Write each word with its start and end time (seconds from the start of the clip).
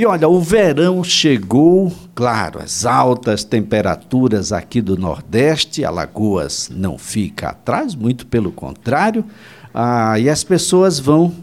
E 0.00 0.06
olha, 0.06 0.26
o 0.26 0.40
verão 0.40 1.04
chegou, 1.04 1.92
claro, 2.14 2.58
as 2.62 2.86
altas 2.86 3.44
temperaturas 3.44 4.50
aqui 4.50 4.80
do 4.80 4.96
Nordeste, 4.96 5.84
Alagoas 5.84 6.70
não 6.74 6.96
fica 6.96 7.50
atrás, 7.50 7.94
muito 7.94 8.26
pelo 8.26 8.50
contrário, 8.50 9.22
ah, 9.74 10.18
e 10.18 10.30
as 10.30 10.42
pessoas 10.42 10.98
vão 10.98 11.34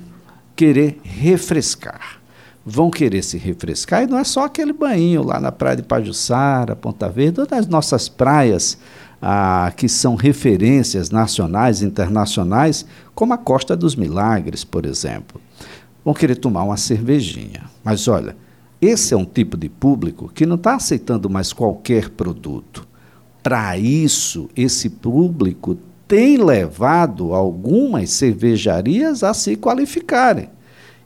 querer 0.55 0.99
refrescar. 1.03 2.19
Vão 2.65 2.89
querer 2.89 3.21
se 3.21 3.37
refrescar, 3.37 4.01
e 4.01 4.07
não 4.07 4.17
é 4.17 4.23
só 4.23 4.45
aquele 4.45 4.73
banho 4.73 5.21
lá 5.21 5.39
na 5.39 5.51
praia 5.51 5.75
de 5.75 5.83
Pajuçara, 5.83 6.75
Ponta 6.75 7.07
Verde, 7.09 7.41
ou 7.41 7.47
nas 7.51 7.67
nossas 7.67 8.09
praias 8.09 8.75
ah, 9.21 9.71
que 9.77 9.87
são 9.87 10.15
referências 10.15 11.11
nacionais 11.11 11.83
e 11.83 11.85
internacionais, 11.85 12.87
como 13.13 13.33
a 13.33 13.37
Costa 13.37 13.77
dos 13.77 13.95
Milagres, 13.95 14.63
por 14.63 14.83
exemplo 14.83 15.39
vão 16.07 16.13
querer 16.13 16.37
tomar 16.37 16.63
uma 16.63 16.77
cervejinha. 16.77 17.63
Mas 17.83 18.07
olha, 18.07 18.33
esse 18.81 19.13
é 19.13 19.17
um 19.17 19.25
tipo 19.25 19.57
de 19.57 19.69
público 19.69 20.31
que 20.33 20.45
não 20.45 20.55
está 20.55 20.75
aceitando 20.75 21.29
mais 21.29 21.51
qualquer 21.51 22.09
produto. 22.09 22.87
Para 23.41 23.77
isso, 23.77 24.49
esse 24.55 24.89
público 24.89 25.77
tem 26.07 26.37
levado 26.37 27.33
algumas 27.33 28.11
cervejarias 28.11 29.23
a 29.23 29.33
se 29.33 29.55
qualificarem. 29.55 30.49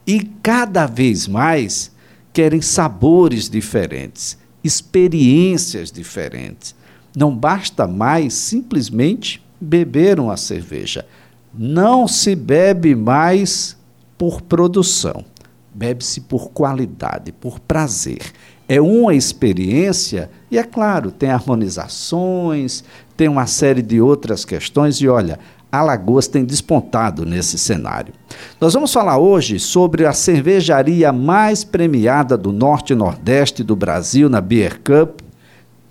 E 0.05 0.19
cada 0.43 0.85
vez 0.85 1.27
mais 1.27 1.91
querem 2.33 2.61
sabores 2.61 3.49
diferentes, 3.49 4.37
experiências 4.63 5.91
diferentes. 5.91 6.75
Não 7.15 7.35
basta 7.35 7.87
mais 7.87 8.33
simplesmente 8.33 9.43
beber 9.59 10.19
uma 10.19 10.35
cerveja. 10.35 11.05
Não 11.53 12.07
se 12.07 12.35
bebe 12.35 12.95
mais 12.95 13.77
por 14.17 14.41
produção, 14.41 15.25
bebe-se 15.73 16.21
por 16.21 16.51
qualidade, 16.51 17.31
por 17.31 17.59
prazer. 17.59 18.21
É 18.67 18.79
uma 18.79 19.13
experiência 19.13 20.29
e, 20.49 20.57
é 20.57 20.63
claro, 20.63 21.11
tem 21.11 21.29
harmonizações, 21.29 22.83
tem 23.17 23.27
uma 23.27 23.45
série 23.45 23.81
de 23.81 23.99
outras 23.99 24.45
questões 24.45 24.97
e, 24.97 25.07
olha, 25.07 25.39
Alagoas 25.71 26.27
tem 26.27 26.43
despontado 26.43 27.25
nesse 27.25 27.57
cenário. 27.57 28.13
Nós 28.59 28.73
vamos 28.73 28.91
falar 28.91 29.17
hoje 29.17 29.57
sobre 29.57 30.05
a 30.05 30.11
cervejaria 30.11 31.13
mais 31.13 31.63
premiada 31.63 32.37
do 32.37 32.51
Norte 32.51 32.91
e 32.91 32.95
Nordeste 32.95 33.63
do 33.63 33.75
Brasil 33.75 34.29
na 34.29 34.41
Beer 34.41 34.81
Cup. 34.81 35.21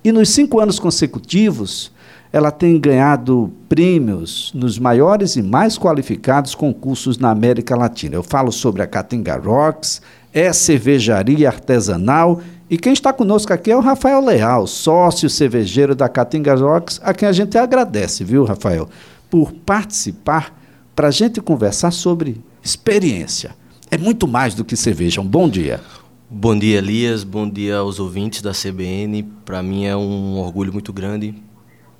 E 0.03 0.11
nos 0.11 0.29
cinco 0.29 0.59
anos 0.59 0.79
consecutivos, 0.79 1.91
ela 2.33 2.49
tem 2.49 2.79
ganhado 2.79 3.51
prêmios 3.67 4.51
nos 4.55 4.79
maiores 4.79 5.35
e 5.35 5.41
mais 5.41 5.77
qualificados 5.77 6.55
concursos 6.55 7.17
na 7.17 7.29
América 7.29 7.75
Latina. 7.75 8.15
Eu 8.15 8.23
falo 8.23 8.51
sobre 8.51 8.81
a 8.81 8.87
Catinga 8.87 9.35
Rocks, 9.35 10.01
é 10.33 10.53
cervejaria 10.53 11.49
artesanal 11.49 12.41
e 12.69 12.77
quem 12.77 12.93
está 12.93 13.11
conosco 13.11 13.51
aqui 13.51 13.69
é 13.69 13.75
o 13.75 13.81
Rafael 13.81 14.23
Leal, 14.23 14.65
sócio 14.65 15.29
cervejeiro 15.29 15.93
da 15.93 16.07
Catinga 16.07 16.55
Rocks, 16.55 17.01
a 17.03 17.13
quem 17.13 17.27
a 17.27 17.33
gente 17.33 17.57
agradece, 17.57 18.23
viu, 18.23 18.45
Rafael, 18.45 18.89
por 19.29 19.51
participar 19.51 20.57
para 20.95 21.09
a 21.09 21.11
gente 21.11 21.41
conversar 21.41 21.91
sobre 21.91 22.41
experiência. 22.63 23.51
É 23.89 23.97
muito 23.97 24.25
mais 24.25 24.55
do 24.55 24.63
que 24.63 24.77
cerveja. 24.77 25.19
Um 25.19 25.27
bom 25.27 25.49
dia. 25.49 25.81
Bom 26.29 26.57
dia, 26.57 26.77
Elias. 26.77 27.25
Bom 27.25 27.49
dia 27.49 27.77
aos 27.77 27.99
ouvintes 27.99 28.41
da 28.41 28.53
CBN. 28.53 29.23
Para 29.43 29.61
mim 29.61 29.83
é 29.83 29.97
um 29.97 30.37
orgulho 30.37 30.71
muito 30.71 30.93
grande 30.93 31.35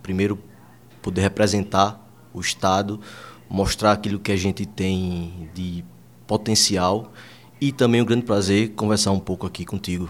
primeiro 0.02 0.40
poder 1.02 1.22
representar 1.22 2.00
o 2.34 2.40
Estado, 2.40 3.00
mostrar 3.50 3.94
aquilo 3.94 4.20
que 4.20 4.32
a 4.32 4.38
gente 4.38 4.66
tem 4.66 5.50
de 5.54 5.84
potencial 6.26 7.12
e 7.60 7.72
também 7.72 8.02
um 8.02 8.06
grande 8.06 8.24
prazer 8.24 8.70
conversar 8.70 9.12
um 9.12 9.20
pouco 9.20 9.46
aqui 9.46 9.66
contigo. 9.66 10.10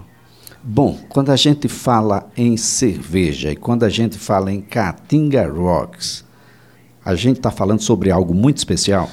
Bom, 0.64 1.00
quando 1.10 1.32
a 1.32 1.36
gente 1.36 1.68
fala 1.68 2.30
em 2.38 2.56
cerveja 2.56 3.52
e 3.52 3.56
quando 3.56 3.84
a 3.84 3.90
gente 3.90 4.18
fala 4.18 4.52
em 4.52 4.62
Caatinga 4.62 5.50
Rocks, 5.50 6.24
a 7.04 7.16
gente 7.16 7.38
está 7.38 7.50
falando 7.50 7.82
sobre 7.82 8.12
algo 8.12 8.34
muito 8.34 8.58
especial? 8.58 9.10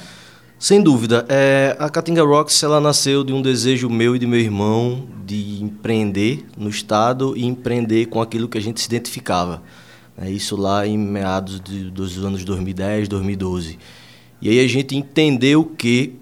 Sem 0.59 0.81
dúvida. 0.81 1.25
É, 1.27 1.75
a 1.79 1.89
Caatinga 1.89 2.21
Rocks 2.21 2.61
ela 2.61 2.79
nasceu 2.79 3.23
de 3.23 3.33
um 3.33 3.41
desejo 3.41 3.89
meu 3.89 4.15
e 4.15 4.19
de 4.19 4.27
meu 4.27 4.39
irmão 4.39 5.07
de 5.25 5.63
empreender 5.63 6.45
no 6.55 6.69
Estado 6.69 7.35
e 7.35 7.45
empreender 7.45 8.05
com 8.07 8.21
aquilo 8.21 8.47
que 8.47 8.57
a 8.57 8.61
gente 8.61 8.79
se 8.79 8.87
identificava. 8.87 9.63
É 10.21 10.29
isso 10.29 10.57
lá 10.57 10.85
em 10.85 10.97
meados 10.97 11.61
de, 11.61 11.89
dos 11.89 12.17
anos 12.23 12.43
2010, 12.43 13.07
2012. 13.07 13.79
E 14.41 14.49
aí 14.49 14.59
a 14.59 14.67
gente 14.67 14.95
entendeu 14.95 15.63
que 15.63 16.15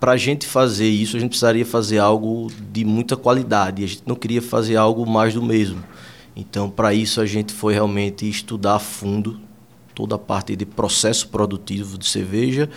para 0.00 0.12
a 0.12 0.16
gente 0.16 0.46
fazer 0.46 0.88
isso, 0.88 1.16
a 1.16 1.20
gente 1.20 1.30
precisaria 1.30 1.64
fazer 1.64 1.98
algo 1.98 2.50
de 2.72 2.84
muita 2.84 3.16
qualidade. 3.16 3.84
A 3.84 3.86
gente 3.86 4.02
não 4.06 4.16
queria 4.16 4.42
fazer 4.42 4.76
algo 4.76 5.06
mais 5.06 5.34
do 5.34 5.42
mesmo. 5.42 5.82
Então, 6.36 6.68
para 6.68 6.92
isso, 6.92 7.20
a 7.20 7.26
gente 7.26 7.52
foi 7.52 7.72
realmente 7.72 8.28
estudar 8.28 8.74
a 8.74 8.78
fundo 8.78 9.40
toda 9.94 10.16
a 10.16 10.18
parte 10.18 10.56
de 10.56 10.66
processo 10.66 11.28
produtivo 11.28 11.96
de 11.96 12.06
cerveja, 12.06 12.68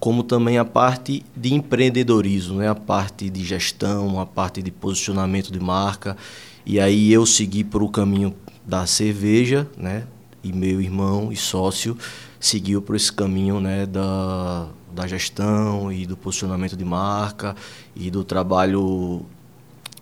como 0.00 0.22
também 0.22 0.58
a 0.58 0.64
parte 0.64 1.22
de 1.34 1.54
empreendedorismo, 1.54 2.58
né? 2.58 2.68
a 2.68 2.74
parte 2.74 3.30
de 3.30 3.44
gestão, 3.44 4.20
a 4.20 4.26
parte 4.26 4.60
de 4.60 4.70
posicionamento 4.70 5.52
de 5.52 5.60
marca. 5.60 6.16
E 6.64 6.80
aí 6.80 7.12
eu 7.12 7.24
segui 7.24 7.62
por 7.62 7.82
o 7.82 7.88
caminho 7.88 8.34
da 8.66 8.86
cerveja, 8.86 9.68
né? 9.76 10.06
E 10.42 10.52
meu 10.52 10.80
irmão 10.80 11.32
e 11.32 11.36
sócio 11.36 11.96
seguiu 12.38 12.82
por 12.82 12.96
esse 12.96 13.12
caminho, 13.12 13.60
né, 13.60 13.86
da, 13.86 14.68
da 14.94 15.06
gestão 15.06 15.92
e 15.92 16.06
do 16.06 16.16
posicionamento 16.16 16.76
de 16.76 16.84
marca 16.84 17.56
e 17.94 18.10
do 18.10 18.22
trabalho 18.22 19.24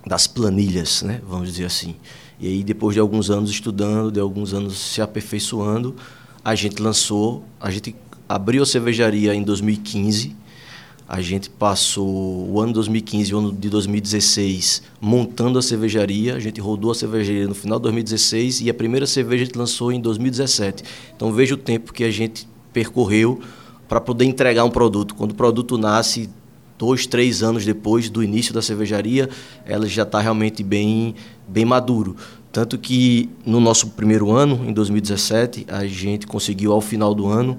das 0.06 0.26
planilhas, 0.26 1.02
né, 1.02 1.20
vamos 1.26 1.48
dizer 1.48 1.64
assim. 1.64 1.96
E 2.38 2.46
aí 2.46 2.64
depois 2.64 2.94
de 2.94 3.00
alguns 3.00 3.30
anos 3.30 3.50
estudando, 3.50 4.12
de 4.12 4.20
alguns 4.20 4.52
anos 4.52 4.78
se 4.78 5.00
aperfeiçoando, 5.00 5.94
a 6.44 6.54
gente 6.54 6.82
lançou, 6.82 7.44
a 7.58 7.70
gente 7.70 7.96
abriu 8.28 8.62
a 8.62 8.66
cervejaria 8.66 9.34
em 9.34 9.42
2015 9.42 10.36
a 11.06 11.20
gente 11.20 11.50
passou 11.50 12.48
o 12.50 12.60
ano 12.60 12.72
2015 12.72 13.30
e 13.30 13.34
o 13.34 13.38
ano 13.38 13.52
de 13.52 13.68
2016 13.68 14.82
montando 15.00 15.58
a 15.58 15.62
cervejaria. 15.62 16.34
A 16.34 16.40
gente 16.40 16.60
rodou 16.60 16.90
a 16.90 16.94
cervejaria 16.94 17.46
no 17.46 17.54
final 17.54 17.78
de 17.78 17.82
2016 17.84 18.62
e 18.62 18.70
a 18.70 18.74
primeira 18.74 19.06
cerveja 19.06 19.42
a 19.42 19.46
gente 19.46 19.58
lançou 19.58 19.92
em 19.92 20.00
2017. 20.00 20.82
Então 21.14 21.30
veja 21.30 21.54
o 21.54 21.58
tempo 21.58 21.92
que 21.92 22.04
a 22.04 22.10
gente 22.10 22.48
percorreu 22.72 23.40
para 23.86 24.00
poder 24.00 24.24
entregar 24.24 24.64
um 24.64 24.70
produto. 24.70 25.14
Quando 25.14 25.32
o 25.32 25.34
produto 25.34 25.76
nasce, 25.76 26.30
dois, 26.78 27.06
três 27.06 27.42
anos 27.42 27.64
depois 27.64 28.08
do 28.08 28.22
início 28.22 28.54
da 28.54 28.62
cervejaria, 28.62 29.28
ela 29.66 29.86
já 29.86 30.04
está 30.04 30.20
realmente 30.20 30.62
bem, 30.62 31.14
bem 31.46 31.66
maduro. 31.66 32.16
Tanto 32.50 32.78
que 32.78 33.28
no 33.44 33.60
nosso 33.60 33.88
primeiro 33.90 34.30
ano, 34.30 34.64
em 34.66 34.72
2017, 34.72 35.66
a 35.68 35.86
gente 35.86 36.26
conseguiu 36.26 36.72
ao 36.72 36.80
final 36.80 37.14
do 37.14 37.26
ano 37.26 37.58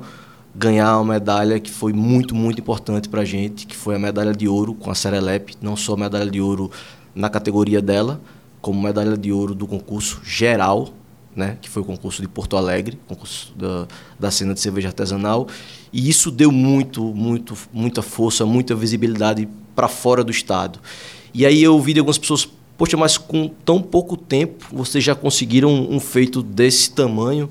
ganhar 0.58 0.98
uma 0.98 1.14
medalha 1.14 1.60
que 1.60 1.70
foi 1.70 1.92
muito, 1.92 2.34
muito 2.34 2.62
importante 2.62 3.10
para 3.10 3.22
a 3.22 3.26
gente, 3.26 3.68
que 3.68 3.76
foi 3.76 3.96
a 3.96 4.00
medalha 4.00 4.34
de 4.34 4.48
ouro 4.48 4.74
com 4.74 4.90
a 4.90 4.96
Serelep, 4.96 5.56
não 5.62 5.76
só 5.76 5.94
a 5.94 5.98
medalha 5.98 6.32
de 6.32 6.40
ouro 6.40 6.72
na 7.14 7.30
categoria 7.30 7.82
dela, 7.82 8.22
como 8.62 8.82
medalha 8.82 9.18
de 9.18 9.32
ouro 9.32 9.54
do 9.54 9.68
concurso 9.68 10.22
geral, 10.24 10.94
né, 11.36 11.58
que 11.62 11.70
foi 11.70 11.82
o 11.82 11.86
concurso 11.86 12.22
de 12.22 12.28
Porto 12.30 12.56
Alegre, 12.56 12.98
concurso 13.06 13.54
da, 13.56 13.88
da 14.18 14.32
cena 14.32 14.54
de 14.54 14.62
cerveja 14.62 14.88
artesanal, 14.88 15.48
e 15.92 16.10
isso 16.10 16.32
deu 16.32 16.52
muito, 16.52 17.04
muito, 17.04 17.58
muita 17.74 18.02
força, 18.02 18.46
muita 18.46 18.74
visibilidade 18.74 19.48
para 19.76 19.90
fora 19.90 20.24
do 20.24 20.32
estado. 20.32 20.80
E 21.34 21.46
aí 21.46 21.62
eu 21.62 21.74
ouvi 21.74 21.94
de 21.94 22.00
algumas 22.00 22.18
pessoas, 22.18 22.48
poxa, 22.78 22.96
mas 22.96 23.18
com 23.18 23.50
tão 23.66 23.82
pouco 23.82 24.16
tempo 24.16 24.66
vocês 24.72 25.04
já 25.04 25.14
conseguiram 25.14 25.70
um 25.70 26.00
feito 26.00 26.42
desse 26.42 26.92
tamanho? 26.92 27.50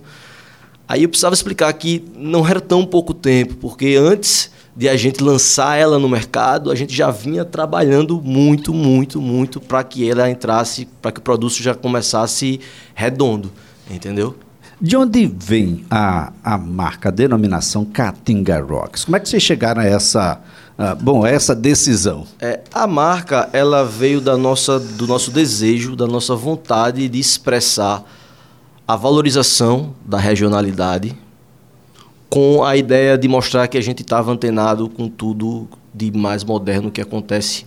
Aí 0.86 1.02
eu 1.02 1.08
precisava 1.08 1.34
explicar 1.34 1.72
que 1.72 2.04
não 2.16 2.46
era 2.46 2.60
tão 2.60 2.84
pouco 2.84 3.14
tempo, 3.14 3.54
porque 3.54 3.96
antes 3.98 4.50
de 4.76 4.88
a 4.88 4.96
gente 4.96 5.22
lançar 5.22 5.76
ela 5.76 5.98
no 5.98 6.08
mercado, 6.08 6.70
a 6.70 6.74
gente 6.74 6.94
já 6.94 7.10
vinha 7.10 7.44
trabalhando 7.44 8.20
muito, 8.20 8.74
muito, 8.74 9.20
muito 9.20 9.60
para 9.60 9.84
que 9.84 10.08
ela 10.08 10.28
entrasse, 10.28 10.86
para 11.00 11.12
que 11.12 11.20
o 11.20 11.22
produto 11.22 11.54
já 11.54 11.74
começasse 11.74 12.60
redondo, 12.94 13.52
entendeu? 13.88 14.36
De 14.80 14.96
onde 14.96 15.26
vem 15.26 15.84
a, 15.88 16.32
a 16.42 16.58
marca, 16.58 17.08
a 17.08 17.12
denominação 17.12 17.84
Caatinga 17.84 18.60
Rocks? 18.60 19.04
Como 19.04 19.16
é 19.16 19.20
que 19.20 19.28
vocês 19.28 19.42
chegaram 19.42 19.80
a 19.80 19.84
essa, 19.84 20.40
bom, 21.00 21.24
a 21.24 21.30
essa 21.30 21.54
decisão? 21.54 22.26
É, 22.40 22.60
a 22.72 22.86
marca 22.86 23.48
ela 23.52 23.84
veio 23.84 24.20
da 24.20 24.36
nossa, 24.36 24.80
do 24.80 25.06
nosso 25.06 25.30
desejo, 25.30 25.94
da 25.94 26.06
nossa 26.06 26.34
vontade 26.34 27.08
de 27.08 27.18
expressar 27.18 28.04
a 28.86 28.96
valorização 28.96 29.94
da 30.04 30.18
regionalidade 30.18 31.16
com 32.28 32.62
a 32.64 32.76
ideia 32.76 33.16
de 33.16 33.26
mostrar 33.28 33.66
que 33.68 33.78
a 33.78 33.80
gente 33.80 34.02
estava 34.02 34.30
antenado 34.30 34.88
com 34.88 35.08
tudo 35.08 35.68
de 35.94 36.10
mais 36.10 36.44
moderno 36.44 36.90
que 36.90 37.00
acontece 37.00 37.64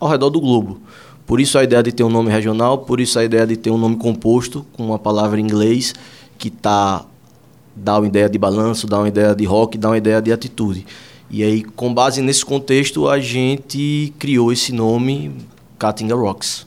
ao 0.00 0.08
redor 0.08 0.30
do 0.30 0.40
globo. 0.40 0.80
Por 1.26 1.40
isso 1.40 1.58
a 1.58 1.64
ideia 1.64 1.82
de 1.82 1.92
ter 1.92 2.02
um 2.02 2.08
nome 2.08 2.30
regional, 2.30 2.78
por 2.78 3.00
isso 3.00 3.18
a 3.18 3.24
ideia 3.24 3.46
de 3.46 3.56
ter 3.56 3.70
um 3.70 3.78
nome 3.78 3.96
composto 3.96 4.66
com 4.72 4.86
uma 4.86 4.98
palavra 4.98 5.38
em 5.38 5.44
inglês 5.44 5.94
que 6.38 6.50
tá 6.50 7.04
dá 7.76 7.98
uma 7.98 8.06
ideia 8.06 8.28
de 8.28 8.38
balanço, 8.38 8.86
dá 8.86 8.98
uma 8.98 9.08
ideia 9.08 9.34
de 9.34 9.44
rock, 9.44 9.76
dá 9.76 9.90
uma 9.90 9.98
ideia 9.98 10.20
de 10.22 10.32
atitude. 10.32 10.86
E 11.30 11.42
aí, 11.42 11.62
com 11.62 11.92
base 11.92 12.22
nesse 12.22 12.44
contexto, 12.44 13.08
a 13.08 13.20
gente 13.20 14.14
criou 14.18 14.50
esse 14.50 14.72
nome 14.72 15.32
Caatinga 15.78 16.14
Rocks. 16.14 16.65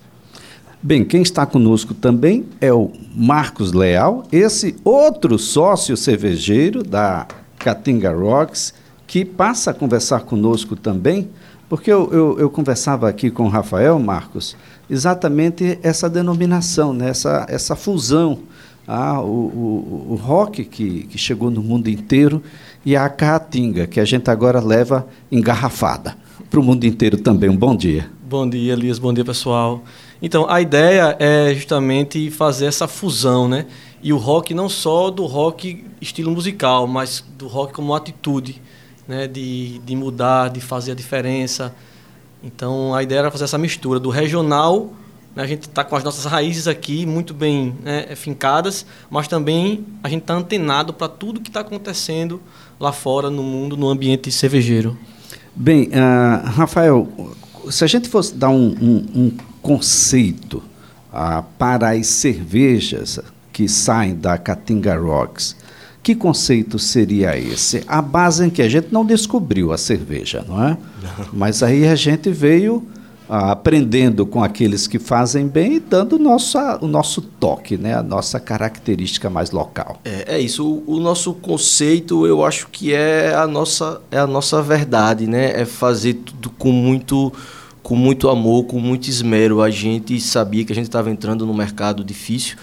Bem, 0.82 1.04
quem 1.04 1.22
está 1.22 1.46
conosco 1.46 1.94
também 1.94 2.46
é 2.62 2.72
o 2.72 2.90
Marcos 3.14 3.74
Leal, 3.74 4.24
esse 4.32 4.78
outro 4.82 5.38
sócio 5.38 5.98
cervejeiro 5.98 6.84
da 6.84 7.28
Catinga 7.58 8.14
Rocks, 8.14 8.74
que 9.06 9.26
passa 9.26 9.72
a 9.72 9.74
conversar 9.74 10.22
conosco 10.22 10.78
também, 10.78 11.28
porque 11.68 11.92
eu, 11.92 12.10
eu, 12.14 12.40
eu 12.40 12.50
conversava 12.50 13.10
aqui 13.10 13.30
com 13.30 13.44
o 13.44 13.50
Rafael 13.50 14.00
Marcos, 14.00 14.56
exatamente 14.90 15.78
essa 15.84 16.10
denominação, 16.10 16.94
né? 16.94 17.10
essa, 17.10 17.46
essa 17.50 17.76
fusão. 17.76 18.40
Ah, 18.88 19.22
o, 19.22 19.26
o, 19.28 20.08
o 20.12 20.16
rock 20.16 20.64
que, 20.64 21.04
que 21.04 21.18
chegou 21.18 21.52
no 21.52 21.62
mundo 21.62 21.90
inteiro 21.90 22.42
e 22.86 22.96
a 22.96 23.08
caatinga, 23.10 23.86
que 23.86 24.00
a 24.00 24.06
gente 24.06 24.32
agora 24.32 24.62
leva 24.62 25.06
engarrafada 25.30 26.16
para 26.50 26.60
o 26.60 26.64
mundo 26.64 26.86
inteiro 26.86 27.18
também. 27.18 27.50
Um 27.50 27.58
bom 27.58 27.76
dia. 27.76 28.10
Bom 28.30 28.48
dia, 28.48 28.74
Elias. 28.74 29.00
Bom 29.00 29.12
dia, 29.12 29.26
pessoal. 29.26 29.84
Então, 30.22 30.48
a 30.48 30.62
ideia 30.62 31.18
é 31.20 31.52
justamente 31.52 32.30
fazer 32.30 32.68
essa 32.68 32.88
fusão, 32.88 33.48
né? 33.48 33.66
E 34.04 34.14
o 34.14 34.18
rock 34.18 34.54
não 34.54 34.70
só 34.70 35.10
do 35.10 35.26
rock 35.26 35.84
estilo 36.00 36.30
musical, 36.30 36.86
mas 36.86 37.26
do 37.40 37.48
rock 37.48 37.74
como 37.74 37.92
atitude, 37.96 38.62
né? 39.08 39.26
De, 39.26 39.80
de 39.80 39.96
mudar, 39.96 40.52
de 40.52 40.62
fazer 40.62 40.92
a 40.92 40.94
diferença. 40.94 41.74
Então, 42.44 42.94
a 42.94 43.02
ideia 43.02 43.18
era 43.18 43.32
fazer 43.32 43.46
essa 43.46 43.58
mistura 43.58 44.00
do 44.00 44.12
regional, 44.12 44.94
né? 45.36 45.42
a 45.42 45.48
gente 45.48 45.64
está 45.64 45.84
com 45.84 45.96
as 45.96 46.04
nossas 46.04 46.26
raízes 46.26 46.68
aqui 46.68 47.08
muito 47.08 47.34
bem 47.34 47.76
né, 47.82 48.16
fincadas, 48.16 48.86
mas 49.10 49.28
também 49.28 49.88
a 50.04 50.08
gente 50.08 50.22
está 50.22 50.36
antenado 50.36 50.94
para 50.94 51.10
tudo 51.10 51.42
que 51.42 51.50
está 51.50 51.62
acontecendo 51.62 52.40
lá 52.80 52.92
fora 52.92 53.32
no 53.32 53.42
mundo, 53.42 53.76
no 53.76 53.90
ambiente 53.90 54.32
cervejeiro. 54.32 54.96
Bem, 55.56 55.88
uh, 55.88 56.48
Rafael, 56.52 57.10
se 57.70 57.84
a 57.84 57.88
gente 57.88 58.08
fosse 58.10 58.34
dar 58.34 58.50
um, 58.50 58.76
um, 58.82 59.06
um 59.16 59.32
conceito 59.62 60.64
uh, 61.14 61.44
para 61.58 61.92
as 61.92 62.08
cervejas 62.08 63.20
que 63.52 63.68
saem 63.68 64.16
da 64.16 64.38
Caatinga 64.38 64.96
Rocks, 64.98 65.56
que 66.02 66.16
conceito 66.16 66.80
seria 66.80 67.38
esse? 67.38 67.84
A 67.88 68.02
base 68.02 68.46
em 68.46 68.50
que 68.50 68.62
a 68.62 68.70
gente 68.70 68.88
não 68.92 69.06
descobriu 69.06 69.72
a 69.72 69.78
cerveja, 69.78 70.44
não 70.48 70.64
é? 70.64 70.78
Não. 71.02 71.28
Mas 71.34 71.62
aí 71.62 71.88
a 71.88 71.96
gente 71.96 72.32
veio 72.32 72.84
ah, 72.88 72.99
aprendendo 73.30 74.26
com 74.26 74.44
aqueles 74.44 74.88
que 74.88 74.98
fazem 74.98 75.48
bem 75.48 75.76
e 75.76 75.80
dando 75.80 76.16
o 76.16 76.20
nosso, 76.20 76.58
o 76.82 76.88
nosso 76.88 77.22
toque, 77.22 77.78
né? 77.78 77.94
a 77.94 78.02
nossa 78.02 78.40
característica 78.40 79.30
mais 79.30 79.52
local. 79.52 80.00
É, 80.04 80.36
é 80.36 80.40
isso. 80.40 80.66
O, 80.66 80.96
o, 80.96 81.00
nosso 81.00 81.36
conceito, 81.36 82.26
eu 82.26 82.44
acho 82.44 82.68
que 82.70 82.92
é 82.92 83.36
a 83.36 83.46
nossa, 83.46 84.02
é 84.10 84.18
a 84.18 84.26
nossa 84.26 84.64
verdade, 84.64 85.28
né? 85.28 85.62
É 85.62 85.64
fazer 85.64 86.16
tudo 86.16 86.50
com 86.50 86.72
muito, 86.72 87.32
com 87.84 87.96
muito 87.96 88.30
amor, 88.30 88.64
com 88.64 88.80
muito 88.80 89.08
esmero. 89.08 89.62
A 89.62 89.70
gente 89.70 90.20
sabia 90.20 90.66
que 90.66 90.72
a 90.72 90.76
gente 90.76 90.88
estava 90.88 91.12
entrando 91.12 91.46
num 91.46 91.54
mercado 91.54 92.04
difícil, 92.04 92.58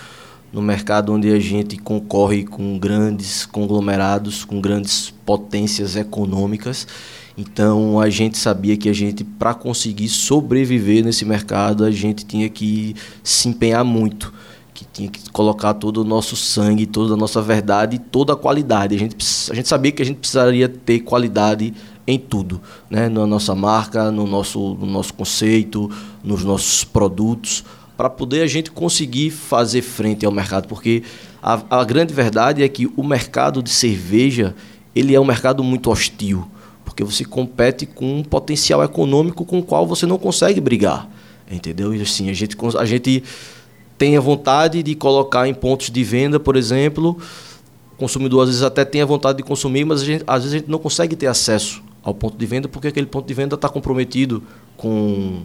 no 0.53 0.61
mercado 0.61 1.13
onde 1.13 1.33
a 1.33 1.39
gente 1.39 1.77
concorre 1.77 2.45
com 2.45 2.77
grandes 2.77 3.47
conglomerados, 3.47 4.45
com 4.45 4.61
grandes 4.61 5.15
potências 5.25 5.95
econômicas 5.95 6.89
então 7.37 8.00
a 8.00 8.09
gente 8.09 8.38
sabia 8.38 8.77
que 8.77 8.88
a 8.88 8.93
gente, 8.94 9.23
para 9.23 9.53
conseguir 9.53 10.09
sobreviver 10.09 11.05
nesse 11.05 11.25
mercado, 11.25 11.85
a 11.85 11.91
gente 11.91 12.25
tinha 12.25 12.49
que 12.49 12.97
se 13.23 13.49
empenhar 13.49 13.85
muito, 13.85 14.33
que 14.73 14.87
tinha 14.87 15.11
que 15.11 15.29
colocar 15.31 15.75
todo 15.75 15.99
o 15.99 16.05
nosso 16.05 16.35
sangue, 16.35 16.87
toda 16.87 17.12
a 17.12 17.17
nossa 17.17 17.43
verdade, 17.43 17.99
toda 17.99 18.33
a 18.33 18.37
qualidade. 18.37 18.94
A 18.94 18.99
gente, 18.99 19.17
a 19.50 19.55
gente 19.55 19.69
sabia 19.69 19.93
que 19.93 20.00
a 20.00 20.05
gente 20.05 20.19
precisaria 20.19 20.67
ter 20.67 21.00
qualidade 21.00 21.75
em 22.06 22.19
tudo, 22.19 22.61
né? 22.88 23.09
na 23.09 23.27
nossa 23.27 23.55
marca, 23.55 24.11
no 24.11 24.27
nosso, 24.27 24.75
no 24.75 24.87
nosso 24.87 25.12
conceito, 25.12 25.91
nos 26.25 26.43
nossos 26.43 26.85
produtos, 26.85 27.65
para 27.99 28.09
poder 28.09 28.43
a 28.43 28.47
gente 28.47 28.71
conseguir 28.71 29.31
fazer 29.31 29.82
frente 29.82 30.25
ao 30.25 30.32
mercado, 30.32 30.69
porque 30.69 31.03
a, 31.43 31.81
a 31.81 31.85
grande 31.85 32.15
verdade 32.15 32.62
é 32.62 32.69
que 32.69 32.91
o 32.97 33.03
mercado 33.03 33.62
de 33.62 33.71
cerveja 33.71 34.55
ele 34.94 35.15
é 35.15 35.21
um 35.21 35.25
mercado 35.25 35.62
muito 35.62 35.91
hostil 35.91 36.47
porque 36.96 37.04
você 37.04 37.26
compete 37.26 37.84
com 37.84 38.20
um 38.20 38.25
potencial 38.25 38.82
econômico 38.82 39.44
com 39.44 39.58
o 39.58 39.62
qual 39.62 39.87
você 39.87 40.06
não 40.06 40.16
consegue 40.16 40.62
brigar, 40.62 41.06
entendeu? 41.50 41.94
E 41.94 42.00
assim, 42.00 42.31
a 42.31 42.32
gente, 42.32 42.56
a 42.78 42.84
gente 42.87 43.22
tem 43.98 44.16
a 44.16 44.20
vontade 44.20 44.82
de 44.82 44.94
colocar 44.94 45.46
em 45.46 45.52
pontos 45.52 45.90
de 45.90 46.02
venda, 46.02 46.40
por 46.40 46.56
exemplo, 46.56 47.19
o 47.93 47.96
consumidor 47.98 48.44
às 48.44 48.48
vezes 48.48 48.62
até 48.62 48.82
tem 48.82 49.02
a 49.02 49.04
vontade 49.04 49.37
de 49.37 49.44
consumir, 49.44 49.84
mas 49.84 50.02
gente, 50.02 50.25
às 50.26 50.44
vezes 50.44 50.54
a 50.54 50.58
gente 50.58 50.70
não 50.70 50.78
consegue 50.78 51.14
ter 51.14 51.26
acesso 51.26 51.82
ao 52.02 52.14
ponto 52.14 52.38
de 52.38 52.46
venda 52.46 52.66
porque 52.66 52.88
aquele 52.88 53.06
ponto 53.06 53.26
de 53.26 53.34
venda 53.34 53.56
está 53.56 53.69
comprometido 53.69 54.43
com 54.75 55.43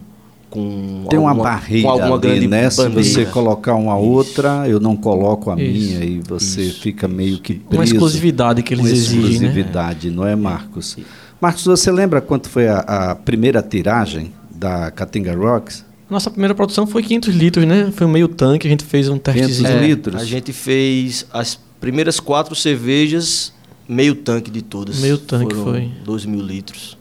com 0.52 1.06
tem 1.08 1.16
alguma, 1.16 1.32
uma 1.32 1.42
barreira 1.42 1.82
com 1.82 1.90
alguma 1.90 2.16
ali, 2.16 2.20
grande 2.20 2.46
né? 2.46 2.68
Se 2.68 2.86
você 2.90 3.24
colocar 3.24 3.74
uma 3.74 3.98
Isso. 3.98 4.06
outra, 4.06 4.68
eu 4.68 4.78
não 4.78 4.94
coloco 4.94 5.50
a 5.50 5.54
Isso. 5.60 5.72
minha 5.72 6.04
e 6.04 6.20
você 6.20 6.60
Isso. 6.60 6.82
fica 6.82 7.08
meio 7.08 7.38
que 7.38 7.54
preso. 7.54 7.78
Uma 7.78 7.84
exclusividade 7.84 8.62
que 8.62 8.74
eles 8.74 8.84
exigem, 8.84 9.20
né? 9.20 9.30
exclusividade, 9.30 10.10
né? 10.10 10.16
não 10.16 10.26
é, 10.26 10.36
Marcos? 10.36 10.98
Marcos, 11.40 11.64
você 11.64 11.90
lembra 11.90 12.20
quanto 12.20 12.50
foi 12.50 12.68
a, 12.68 12.80
a 12.80 13.14
primeira 13.14 13.62
tiragem 13.62 14.30
da 14.54 14.90
Catinga 14.90 15.34
Rocks? 15.34 15.84
Nossa 16.10 16.30
primeira 16.30 16.54
produção 16.54 16.86
foi 16.86 17.02
500 17.02 17.34
litros, 17.34 17.66
né? 17.66 17.90
Foi 17.90 18.06
um 18.06 18.10
meio 18.10 18.28
tanque, 18.28 18.66
a 18.66 18.70
gente 18.70 18.84
fez 18.84 19.08
um 19.08 19.16
testezinho. 19.16 19.66
500 19.66 19.70
é, 19.70 19.86
litros? 19.86 20.22
A 20.22 20.24
gente 20.26 20.52
fez 20.52 21.26
as 21.32 21.58
primeiras 21.80 22.20
quatro 22.20 22.54
cervejas, 22.54 23.54
meio 23.88 24.14
tanque 24.14 24.50
de 24.50 24.60
todas. 24.60 25.00
Meio 25.00 25.16
tanque 25.16 25.54
Foram 25.54 25.72
foi. 25.72 25.90
2 26.04 26.26
mil 26.26 26.42
litros. 26.42 26.98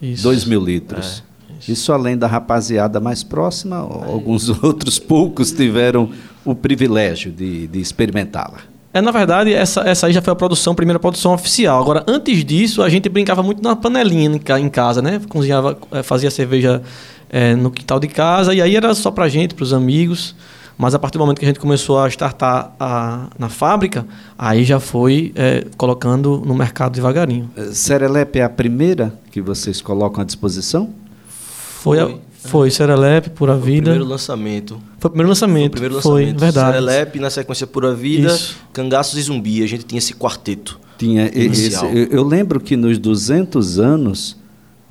Isso. 0.00 0.22
2 0.22 0.44
mil 0.44 0.64
litros. 0.64 1.22
É, 1.28 1.31
isso. 1.62 1.72
isso. 1.72 1.92
além 1.92 2.16
da 2.16 2.26
rapaziada 2.26 3.00
mais 3.00 3.22
próxima, 3.22 3.76
alguns 3.76 4.48
outros 4.62 4.98
poucos 4.98 5.52
tiveram 5.52 6.10
o 6.44 6.54
privilégio 6.54 7.32
de, 7.32 7.66
de 7.66 7.80
experimentá-la. 7.80 8.72
É, 8.94 9.00
na 9.00 9.10
verdade, 9.10 9.54
essa, 9.54 9.80
essa 9.88 10.06
aí 10.06 10.12
já 10.12 10.20
foi 10.20 10.32
a 10.32 10.36
produção, 10.36 10.74
a 10.74 10.76
primeira 10.76 10.98
produção 10.98 11.32
oficial. 11.32 11.80
Agora, 11.80 12.04
antes 12.06 12.44
disso, 12.44 12.82
a 12.82 12.90
gente 12.90 13.08
brincava 13.08 13.42
muito 13.42 13.62
na 13.62 13.74
panelinha 13.74 14.30
em 14.60 14.68
casa, 14.68 15.00
né? 15.00 15.20
Cozinhava, 15.28 15.78
é, 15.92 16.02
fazia 16.02 16.30
cerveja 16.30 16.82
é, 17.30 17.54
no 17.54 17.70
quintal 17.70 17.98
de 17.98 18.08
casa, 18.08 18.54
e 18.54 18.60
aí 18.60 18.76
era 18.76 18.94
só 18.94 19.10
pra 19.10 19.28
gente, 19.28 19.54
pros 19.54 19.72
amigos. 19.72 20.34
Mas 20.76 20.94
a 20.94 20.98
partir 20.98 21.16
do 21.16 21.20
momento 21.20 21.38
que 21.38 21.44
a 21.44 21.48
gente 21.48 21.60
começou 21.60 21.98
a 21.98 22.08
startar 22.08 22.74
a, 22.78 23.28
na 23.38 23.48
fábrica, 23.48 24.06
aí 24.36 24.64
já 24.64 24.80
foi 24.80 25.32
é, 25.36 25.64
colocando 25.76 26.42
no 26.44 26.54
mercado 26.54 26.92
devagarinho. 26.92 27.48
Serelepe 27.72 28.40
é 28.40 28.42
a 28.42 28.48
primeira 28.48 29.14
que 29.30 29.40
vocês 29.40 29.80
colocam 29.80 30.22
à 30.22 30.24
disposição? 30.24 30.90
Foi, 31.82 31.98
foi. 31.98 32.12
A, 32.12 32.48
foi, 32.48 32.70
Serelepe, 32.70 33.30
Pura 33.30 33.56
Vida. 33.56 33.66
Foi 33.66 33.78
o 33.78 33.82
primeiro 33.82 34.04
lançamento. 34.04 34.80
Foi 34.98 35.08
o 35.08 35.10
primeiro 35.10 35.28
lançamento. 35.28 35.60
Foi, 35.60 35.66
o 35.66 35.70
primeiro 35.70 35.94
lançamento. 35.96 36.38
Foi, 36.38 36.46
verdade. 36.46 36.76
Serelepe, 36.76 37.18
na 37.18 37.30
sequência 37.30 37.66
Pura 37.66 37.94
Vida, 37.94 38.32
Isso. 38.32 38.56
Cangaços 38.72 39.18
e 39.18 39.22
Zumbi. 39.22 39.62
A 39.62 39.66
gente 39.66 39.84
tinha 39.84 39.98
esse 39.98 40.14
quarteto. 40.14 40.78
Tinha 40.96 41.30
esse, 41.34 41.74
eu, 41.84 42.04
eu 42.10 42.24
lembro 42.24 42.60
que 42.60 42.76
nos 42.76 42.98
200 42.98 43.80
anos 43.80 44.36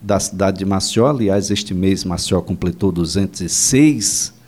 da 0.02 0.20
cidade 0.20 0.60
de 0.60 0.66
Maceió, 0.66 1.08
aliás, 1.08 1.50
este 1.50 1.74
mês 1.74 2.04
Maceió 2.04 2.42
completou 2.42 2.92
206 2.92 4.42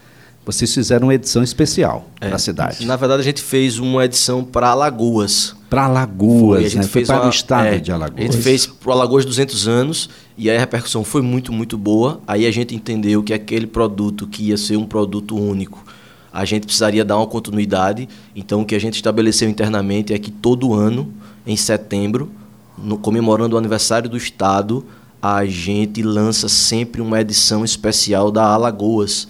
vocês 0.46 0.74
fizeram 0.74 1.08
uma 1.08 1.13
edição 1.13 1.41
especial 1.41 2.10
é, 2.20 2.27
para 2.27 2.36
a 2.36 2.39
cidade. 2.39 2.86
Na 2.86 2.98
verdade, 2.98 3.22
a 3.22 3.24
gente 3.24 3.41
fez 3.41 3.79
uma 3.79 4.03
edição 4.03 4.44
para 4.44 4.70
Alagoas. 4.70 5.56
Para 5.70 5.86
Alagoas, 5.86 6.58
foi, 6.60 6.65
a 6.65 6.70
gente 6.70 6.82
né? 6.82 6.88
fez 6.88 7.08
foi 7.08 7.15
para 7.15 7.24
uma, 7.24 7.27
o 7.27 7.34
estado 7.34 7.68
é, 7.68 7.79
de 7.79 7.91
Alagoas. 7.91 8.20
A 8.20 8.24
gente 8.24 8.44
fez 8.44 8.65
para 8.65 8.89
o 8.89 8.91
Alagoas 8.91 9.24
200 9.24 9.68
anos 9.68 10.10
e 10.38 10.50
aí 10.50 10.58
a 10.58 10.60
repercussão 10.60 11.04
foi 11.04 11.22
muito, 11.22 11.52
muito 11.54 11.78
boa. 11.78 12.22
Aí 12.28 12.46
a 12.46 12.52
gente 12.52 12.75
entendeu 12.75 13.22
que 13.22 13.34
aquele 13.34 13.68
produto 13.68 14.28
que 14.28 14.46
ia 14.46 14.58
ser 14.58 14.78
um 14.78 14.86
produto 14.86 15.36
único, 15.36 15.84
a 16.32 16.44
gente 16.46 16.66
precisaria 16.66 17.06
dar 17.06 17.18
uma 17.18 17.28
continuidade. 17.28 18.10
Então, 18.36 18.62
o 18.62 18.66
que 18.66 18.74
a 18.75 18.80
gente 18.80 18.96
estabeleceu 18.96 19.50
internamente 19.50 20.13
é 20.13 20.18
que 20.18 20.32
todo 20.32 20.74
ano, 20.74 21.13
em 21.46 21.56
setembro, 21.56 22.32
no, 22.78 22.98
comemorando 22.98 23.56
o 23.56 23.60
aniversário 23.60 24.10
do 24.10 24.18
estado, 24.18 24.84
a 25.22 25.46
gente 25.46 26.02
lança 26.02 26.50
sempre 26.50 27.02
uma 27.02 27.22
edição 27.22 27.63
especial 27.63 28.32
da 28.32 28.44
Alagoas 28.46 29.28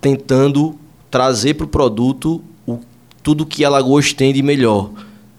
tentando 0.00 0.78
trazer 1.10 1.54
para 1.54 1.64
o 1.64 1.68
produto 1.68 2.42
tudo 3.22 3.44
que 3.44 3.64
Alagoas 3.64 4.12
tem 4.12 4.32
de 4.32 4.40
melhor. 4.40 4.90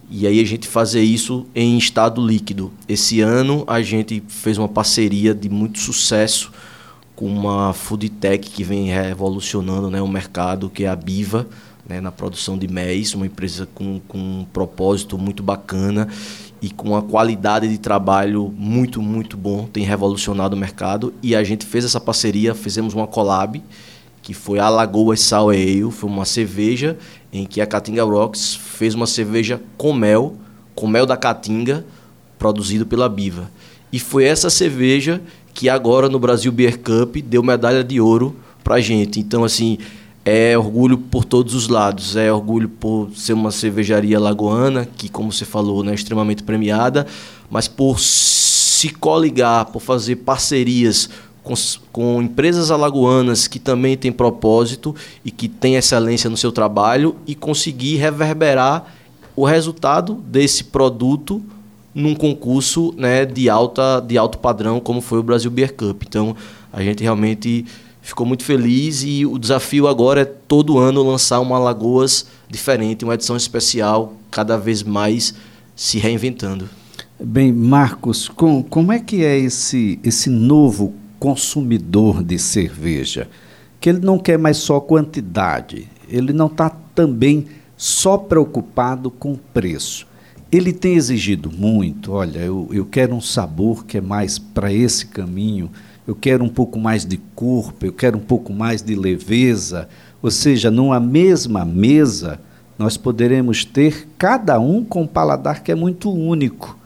E 0.09 0.25
aí 0.25 0.39
a 0.39 0.45
gente 0.45 0.67
fazer 0.67 1.01
isso 1.01 1.45
em 1.53 1.77
estado 1.77 2.25
líquido. 2.25 2.71
Esse 2.87 3.19
ano 3.19 3.65
a 3.67 3.81
gente 3.81 4.23
fez 4.27 4.57
uma 4.57 4.69
parceria 4.69 5.35
de 5.35 5.49
muito 5.49 5.79
sucesso 5.79 6.51
com 7.13 7.25
uma 7.25 7.73
food 7.73 8.09
tech 8.09 8.49
que 8.49 8.63
vem 8.63 8.85
revolucionando 8.85 9.89
né, 9.89 10.01
o 10.01 10.07
mercado, 10.07 10.69
que 10.69 10.85
é 10.85 10.87
a 10.87 10.95
Biva, 10.95 11.47
né, 11.87 11.99
na 11.99 12.11
produção 12.11 12.57
de 12.57 12.67
MES, 12.67 13.15
uma 13.15 13.25
empresa 13.25 13.67
com, 13.73 13.99
com 14.07 14.17
um 14.17 14.45
propósito 14.53 15.17
muito 15.17 15.43
bacana 15.43 16.07
e 16.61 16.69
com 16.69 16.89
uma 16.89 17.01
qualidade 17.01 17.67
de 17.67 17.77
trabalho 17.77 18.53
muito, 18.57 19.01
muito 19.01 19.35
bom, 19.35 19.65
tem 19.65 19.83
revolucionado 19.83 20.55
o 20.55 20.59
mercado. 20.59 21.13
E 21.21 21.35
a 21.35 21.43
gente 21.43 21.65
fez 21.65 21.83
essa 21.83 21.99
parceria, 21.99 22.55
fizemos 22.55 22.93
uma 22.93 23.07
collab 23.07 23.61
que 24.27 24.33
foi 24.33 24.59
a 24.59 24.65
Alagoas 24.65 25.21
Sour 25.21 25.53
Ale, 25.53 25.89
foi 25.89 26.09
uma 26.09 26.25
cerveja 26.25 26.97
em 27.31 27.45
que 27.45 27.61
a 27.61 27.65
Caatinga 27.65 28.03
Rocks 28.03 28.55
fez 28.55 28.93
uma 28.93 29.07
cerveja 29.07 29.61
com 29.77 29.93
mel, 29.93 30.35
com 30.75 30.85
mel 30.85 31.05
da 31.05 31.15
Caatinga, 31.15 31.85
produzido 32.37 32.85
pela 32.85 33.07
Biva. 33.07 33.49
E 33.89 33.99
foi 33.99 34.25
essa 34.25 34.49
cerveja 34.49 35.21
que 35.53 35.69
agora 35.69 36.09
no 36.09 36.19
Brasil 36.19 36.51
Beer 36.51 36.77
Cup 36.77 37.15
deu 37.23 37.41
medalha 37.41 37.85
de 37.85 38.01
ouro 38.01 38.35
pra 38.65 38.81
gente. 38.81 39.17
Então, 39.17 39.45
assim, 39.45 39.77
é 40.25 40.57
orgulho 40.57 40.97
por 40.97 41.23
todos 41.23 41.55
os 41.55 41.69
lados. 41.69 42.17
É 42.17 42.29
orgulho 42.29 42.67
por 42.67 43.09
ser 43.15 43.31
uma 43.31 43.49
cervejaria 43.49 44.19
lagoana, 44.19 44.85
que, 44.85 45.07
como 45.07 45.31
você 45.31 45.45
falou, 45.45 45.85
né, 45.85 45.93
é 45.93 45.95
extremamente 45.95 46.43
premiada, 46.43 47.07
mas 47.49 47.69
por 47.69 47.97
se 47.97 48.89
coligar, 48.89 49.67
por 49.67 49.81
fazer 49.81 50.17
parcerias 50.17 51.09
com, 51.47 51.53
com, 51.93 52.21
empresas 52.21 52.69
alagoanas 52.69 53.47
que 53.47 53.57
também 53.57 53.95
têm 53.95 54.11
propósito 54.11 54.93
e 55.23 55.31
que 55.31 55.47
têm 55.47 55.75
excelência 55.75 56.29
no 56.29 56.35
seu 56.35 56.51
trabalho 56.51 57.15
e 57.25 57.33
conseguir 57.33 57.95
reverberar 57.95 58.93
o 59.35 59.45
resultado 59.45 60.15
desse 60.15 60.65
produto 60.65 61.41
num 61.95 62.13
concurso 62.13 62.93
né, 62.97 63.25
de, 63.25 63.49
alta, 63.49 64.01
de 64.05 64.17
alto 64.17 64.37
padrão, 64.37 64.79
como 64.79 64.99
foi 64.99 65.19
o 65.19 65.23
Brasil 65.23 65.49
Beer 65.49 65.73
Cup. 65.73 66.03
Então, 66.03 66.35
a 66.71 66.83
gente 66.83 67.01
realmente 67.01 67.65
ficou 68.01 68.25
muito 68.25 68.43
feliz 68.43 69.03
e 69.03 69.25
o 69.25 69.37
desafio 69.37 69.87
agora 69.87 70.21
é 70.21 70.25
todo 70.25 70.77
ano 70.77 71.01
lançar 71.01 71.39
uma 71.39 71.57
Lagoas 71.57 72.27
diferente, 72.49 73.03
uma 73.03 73.13
edição 73.13 73.37
especial, 73.37 74.13
cada 74.29 74.57
vez 74.57 74.83
mais 74.83 75.33
se 75.75 75.97
reinventando. 75.97 76.69
Bem, 77.19 77.51
Marcos, 77.51 78.27
com, 78.29 78.61
como 78.61 78.91
é 78.91 78.99
que 78.99 79.23
é 79.23 79.37
esse, 79.37 79.99
esse 80.03 80.29
novo 80.29 80.93
consumidor 81.19 82.23
de 82.23 82.37
cerveja? 82.39 83.27
Que 83.79 83.89
ele 83.89 83.99
não 83.99 84.17
quer 84.17 84.37
mais 84.37 84.57
só 84.57 84.79
quantidade, 84.79 85.87
ele 86.09 86.33
não 86.33 86.47
está 86.47 86.69
também 86.95 87.47
só 87.75 88.17
preocupado 88.17 89.11
com 89.11 89.35
preço. 89.35 90.07
Ele 90.51 90.71
tem 90.71 90.95
exigido 90.95 91.51
muito, 91.51 92.13
olha, 92.13 92.39
eu, 92.39 92.69
eu 92.71 92.85
quero 92.85 93.13
um 93.13 93.21
sabor 93.21 93.85
que 93.85 93.97
é 93.97 94.01
mais 94.01 94.39
para 94.39 94.71
esse 94.71 95.05
caminho, 95.07 95.69
eu 96.07 96.15
quero 96.15 96.43
um 96.43 96.49
pouco 96.49 96.79
mais 96.79 97.05
de 97.05 97.17
corpo, 97.35 97.85
eu 97.85 97.91
quero 97.91 98.17
um 98.17 98.21
pouco 98.21 98.53
mais 98.53 98.81
de 98.81 98.95
leveza. 98.95 99.89
Ou 100.21 100.31
seja, 100.31 100.71
numa 100.71 101.01
mesma 101.01 101.65
mesa, 101.65 102.39
nós 102.79 102.95
poderemos 102.95 103.65
ter 103.65 104.07
cada 104.17 104.57
um 104.57 104.85
com 104.85 105.01
um 105.01 105.07
paladar 105.07 105.61
que 105.61 105.71
é 105.71 105.75
muito 105.75 106.09
único. 106.09 106.76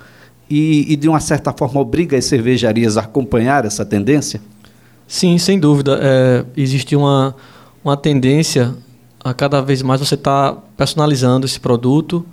E, 0.51 0.91
e, 0.91 0.95
de 0.97 1.07
uma 1.07 1.21
certa 1.21 1.53
forma, 1.53 1.79
obriga 1.79 2.17
as 2.17 2.25
cervejarias 2.25 2.97
a 2.97 3.01
acompanhar 3.03 3.63
essa 3.63 3.85
tendência? 3.85 4.41
Sim, 5.07 5.37
sem 5.37 5.57
dúvida. 5.57 5.97
É, 6.01 6.45
existe 6.57 6.93
uma, 6.93 7.33
uma 7.81 7.95
tendência 7.95 8.75
a 9.23 9.33
cada 9.33 9.61
vez 9.61 9.81
mais 9.81 10.01
você 10.01 10.15
estar 10.15 10.51
tá 10.51 10.61
personalizando 10.75 11.45
esse 11.45 11.57
produto, 11.57 12.25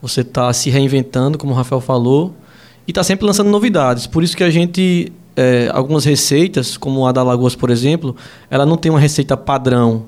você 0.00 0.22
está 0.22 0.50
se 0.54 0.70
reinventando, 0.70 1.36
como 1.36 1.52
o 1.52 1.54
Rafael 1.54 1.82
falou, 1.82 2.34
e 2.88 2.90
está 2.90 3.04
sempre 3.04 3.26
lançando 3.26 3.50
novidades. 3.50 4.06
Por 4.06 4.22
isso 4.22 4.34
que 4.34 4.44
a 4.44 4.50
gente 4.50 5.12
é, 5.36 5.70
algumas 5.74 6.06
receitas, 6.06 6.78
como 6.78 7.06
a 7.06 7.12
da 7.12 7.22
Lagoas, 7.22 7.54
por 7.54 7.68
exemplo, 7.68 8.16
ela 8.50 8.64
não 8.64 8.78
tem 8.78 8.90
uma 8.90 9.00
receita 9.00 9.36
padrão. 9.36 10.06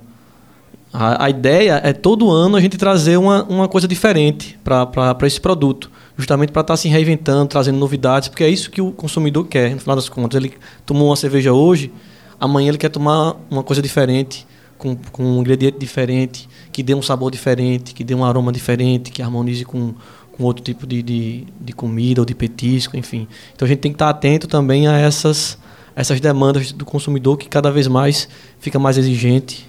A, 0.91 1.27
a 1.27 1.29
ideia 1.29 1.79
é 1.85 1.93
todo 1.93 2.31
ano 2.31 2.57
a 2.57 2.61
gente 2.61 2.79
trazer 2.79 3.19
uma, 3.19 3.45
uma 3.45 3.69
coisa 3.69 3.87
diferente 3.87 4.59
para 4.65 5.27
esse 5.27 5.41
produto, 5.41 5.91
justamente 6.17 6.53
para 6.53 6.61
estar 6.61 6.75
tá 6.75 6.77
se 6.77 6.89
reinventando, 6.89 7.49
trazendo 7.49 7.79
novidades, 7.79 8.29
porque 8.29 8.45
é 8.45 8.49
isso 8.49 8.71
que 8.71 8.81
o 8.81 8.93
consumidor 8.93 9.47
quer, 9.47 9.75
no 9.75 9.81
final 9.81 9.97
das 9.97 10.09
contas. 10.09 10.37
Ele 10.37 10.55
tomou 10.87 11.09
uma 11.09 11.17
cerveja 11.17 11.53
hoje, 11.53 11.93
amanhã 12.41 12.69
ele 12.69 12.79
quer 12.79 12.91
tomar 12.91 13.37
uma 13.51 13.63
coisa 13.63 13.83
diferente, 13.83 14.47
com, 14.79 14.97
com 14.97 15.25
um 15.25 15.41
ingrediente 15.41 15.79
diferente, 15.79 16.49
que 16.73 16.83
dê 16.83 16.95
um 16.95 17.03
sabor 17.03 17.31
diferente, 17.31 17.95
que 17.95 18.05
dê 18.05 18.15
um 18.15 18.25
aroma 18.25 18.53
diferente, 18.53 19.11
que 19.11 19.23
harmonize 19.23 19.65
com 19.65 19.95
com 20.37 20.43
outro 20.43 20.65
tipo 20.65 20.87
de, 20.87 21.03
de, 21.03 21.47
de, 21.61 21.73
comida 21.73 22.21
ou 22.21 22.25
de 22.25 22.35
petisco, 22.35 22.97
enfim. 22.97 23.29
Então 23.55 23.67
a 23.67 23.69
gente 23.69 23.79
tem 23.79 23.93
que 23.93 23.97
estar 23.97 24.11
atento 24.11 24.49
também 24.49 24.89
a 24.89 24.99
essas, 24.99 25.57
essas 25.95 26.21
demandas 26.21 26.73
do 26.73 26.85
consumidor 26.85 27.39
que 27.39 27.49
cada 27.49 27.71
vez 27.71 27.87
mais 27.87 28.29
fica 28.59 28.79
mais 28.79 28.99
exigente. 28.99 29.67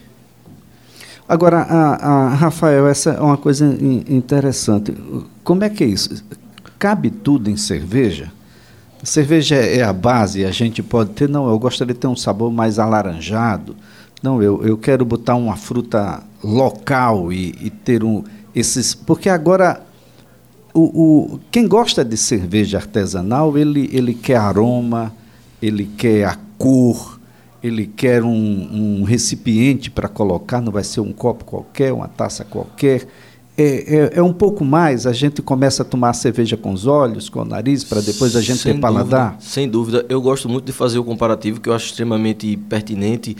Agora, 1.28 1.62
a, 1.62 1.96
a 1.96 2.30
Rafael, 2.30 2.88
essa 2.88 3.12
é 3.12 3.20
uma 3.20 3.38
coisa 3.38 3.66
interessante. 4.08 4.96
Como 5.44 5.64
é 5.64 5.70
que 5.70 5.84
é 5.84 5.88
isso? 5.88 6.24
Cabe 6.78 7.10
tudo 7.10 7.50
em 7.50 7.58
cerveja? 7.58 8.32
cerveja 9.06 9.56
é 9.56 9.84
a 9.84 9.94
base, 9.94 10.44
a 10.44 10.52
gente 10.52 10.82
pode 10.82 11.12
ter, 11.12 11.30
não, 11.30 11.48
eu 11.48 11.60
gostaria 11.60 11.94
de 11.94 12.00
ter 12.00 12.08
um 12.08 12.16
sabor 12.16 12.52
mais 12.52 12.80
alaranjado. 12.80 13.76
Não, 14.22 14.42
eu, 14.42 14.64
eu 14.66 14.78
quero 14.78 15.06
botar 15.06 15.36
uma 15.36 15.56
fruta 15.56 16.24
local 16.44 17.32
e, 17.32 17.54
e 17.62 17.70
ter 17.70 18.04
um, 18.04 18.24
esses. 18.56 18.96
Porque 18.96 19.30
agora 19.30 19.86
o, 20.74 21.36
o, 21.36 21.40
quem 21.52 21.68
gosta 21.68 22.04
de 22.04 22.18
cerveja 22.18 22.78
artesanal, 22.78 23.58
ele, 23.58 23.90
ele 23.94 24.14
quer 24.14 24.38
aroma, 24.38 25.14
ele 25.62 25.86
quer 25.86 26.26
a 26.26 26.38
cor, 26.58 27.15
ele 27.66 27.88
quer 27.88 28.24
um, 28.24 29.00
um 29.00 29.04
recipiente 29.04 29.90
para 29.90 30.08
colocar, 30.08 30.62
não 30.62 30.72
vai 30.72 30.84
ser 30.84 31.00
um 31.00 31.12
copo 31.12 31.44
qualquer, 31.46 31.92
uma 31.92 32.08
taça 32.08 32.44
qualquer. 32.44 33.08
É, 33.58 33.64
é, 33.64 34.12
é, 34.18 34.22
um 34.22 34.34
pouco 34.34 34.64
mais, 34.64 35.08
a 35.08 35.14
gente 35.14 35.42
começa 35.42 35.82
a 35.82 35.86
tomar 35.86 36.14
cerveja 36.14 36.56
com 36.56 36.72
os 36.72 36.86
olhos, 36.86 37.30
com 37.30 37.40
o 37.40 37.46
nariz, 37.46 37.84
para 37.84 38.02
depois 38.02 38.36
a 38.36 38.42
gente 38.42 38.60
sem 38.60 38.74
ter 38.74 38.80
paladar? 38.80 39.32
Dúvida, 39.32 39.50
sem 39.50 39.68
dúvida. 39.70 40.06
Eu 40.10 40.22
gosto 40.22 40.48
muito 40.48 40.66
de 40.66 40.74
fazer 40.74 41.00
o 41.00 41.04
comparativo, 41.04 41.60
que 41.60 41.70
eu 41.70 41.74
acho 41.74 41.88
extremamente 41.88 42.56
pertinente, 42.70 43.36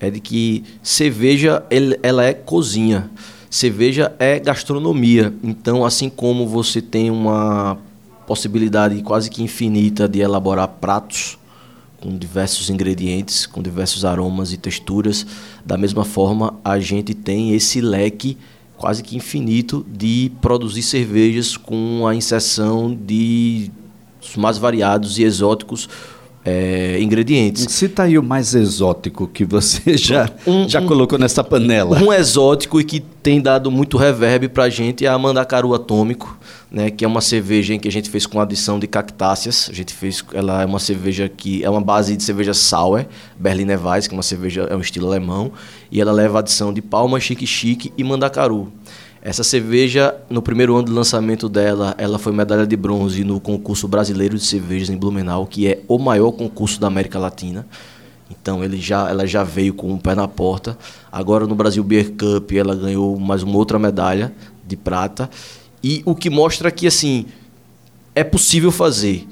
é 0.00 0.10
de 0.10 0.20
que 0.20 0.64
cerveja 0.82 1.62
ela 2.02 2.24
é 2.24 2.32
cozinha. 2.32 3.10
Cerveja 3.50 4.12
é 4.18 4.38
gastronomia, 4.38 5.32
então 5.42 5.84
assim 5.84 6.10
como 6.10 6.46
você 6.46 6.82
tem 6.82 7.10
uma 7.10 7.78
possibilidade 8.26 9.00
quase 9.02 9.30
que 9.30 9.42
infinita 9.42 10.06
de 10.06 10.20
elaborar 10.20 10.68
pratos 10.68 11.38
com 12.00 12.16
diversos 12.16 12.70
ingredientes, 12.70 13.46
com 13.46 13.62
diversos 13.62 14.04
aromas 14.04 14.52
e 14.52 14.56
texturas, 14.56 15.26
da 15.64 15.76
mesma 15.76 16.04
forma 16.04 16.54
a 16.64 16.78
gente 16.78 17.14
tem 17.14 17.54
esse 17.54 17.80
leque 17.80 18.36
quase 18.76 19.02
que 19.02 19.16
infinito 19.16 19.84
de 19.90 20.30
produzir 20.40 20.82
cervejas 20.82 21.56
com 21.56 22.06
a 22.06 22.14
inserção 22.14 22.94
de 22.94 23.70
os 24.22 24.36
mais 24.36 24.58
variados 24.58 25.18
e 25.18 25.24
exóticos 25.24 25.88
é, 26.48 26.98
ingredientes. 27.00 27.66
Cita 27.68 28.04
aí 28.04 28.18
o 28.18 28.22
mais 28.22 28.54
exótico 28.54 29.28
que 29.28 29.44
você 29.44 29.96
já, 29.98 30.30
um, 30.46 30.66
já 30.66 30.80
um, 30.80 30.86
colocou 30.86 31.18
nessa 31.18 31.44
panela. 31.44 31.98
Um 32.02 32.10
exótico 32.10 32.80
e 32.80 32.84
que 32.84 33.00
tem 33.00 33.40
dado 33.40 33.70
muito 33.70 33.98
reverb 33.98 34.48
para 34.48 34.64
a 34.64 34.70
gente 34.70 35.04
é 35.04 35.08
a 35.08 35.18
Mandacaru 35.18 35.74
Atômico, 35.74 36.38
né, 36.70 36.90
que 36.90 37.04
é 37.04 37.08
uma 37.08 37.20
cerveja 37.20 37.76
que 37.76 37.86
a 37.86 37.92
gente 37.92 38.08
fez 38.08 38.24
com 38.24 38.40
adição 38.40 38.78
de 38.78 38.86
cactáceas. 38.86 39.68
A 39.70 39.74
gente 39.74 39.92
fez, 39.92 40.24
ela 40.32 40.62
é 40.62 40.64
uma 40.66 40.78
cerveja 40.78 41.28
que 41.28 41.62
é 41.62 41.68
uma 41.68 41.82
base 41.82 42.16
de 42.16 42.22
cerveja 42.22 42.54
sour, 42.54 43.04
Berliner 43.38 43.84
Weiss, 43.84 44.06
que 44.06 44.14
é 44.14 44.16
uma 44.16 44.22
cerveja 44.22 44.66
é 44.70 44.74
um 44.74 44.80
estilo 44.80 45.06
alemão, 45.06 45.52
e 45.90 46.00
ela 46.00 46.12
leva 46.12 46.38
adição 46.38 46.72
de 46.72 46.80
palma, 46.80 47.20
chique 47.20 47.46
chique 47.46 47.92
e 47.98 48.02
mandacaru. 48.02 48.72
Essa 49.20 49.42
cerveja, 49.42 50.14
no 50.30 50.40
primeiro 50.40 50.76
ano 50.76 50.86
de 50.86 50.92
lançamento 50.92 51.48
dela, 51.48 51.94
ela 51.98 52.18
foi 52.18 52.32
medalha 52.32 52.66
de 52.66 52.76
bronze 52.76 53.24
no 53.24 53.40
concurso 53.40 53.88
brasileiro 53.88 54.36
de 54.36 54.44
cervejas 54.44 54.90
em 54.90 54.96
Blumenau, 54.96 55.44
que 55.46 55.66
é 55.66 55.80
o 55.88 55.98
maior 55.98 56.30
concurso 56.30 56.80
da 56.80 56.86
América 56.86 57.18
Latina. 57.18 57.66
Então 58.30 58.62
ele 58.62 58.80
já, 58.80 59.08
ela 59.08 59.26
já 59.26 59.42
veio 59.42 59.74
com 59.74 59.92
o 59.92 59.98
pé 59.98 60.14
na 60.14 60.28
porta. 60.28 60.78
Agora 61.10 61.46
no 61.46 61.54
Brasil 61.54 61.82
Beer 61.82 62.12
Cup 62.12 62.52
ela 62.52 62.76
ganhou 62.76 63.18
mais 63.18 63.42
uma 63.42 63.56
outra 63.56 63.78
medalha 63.78 64.32
de 64.66 64.76
prata. 64.76 65.28
E 65.82 66.02
o 66.04 66.14
que 66.14 66.30
mostra 66.30 66.70
que 66.70 66.86
assim 66.86 67.26
é 68.14 68.22
possível 68.22 68.70
fazer. 68.70 69.26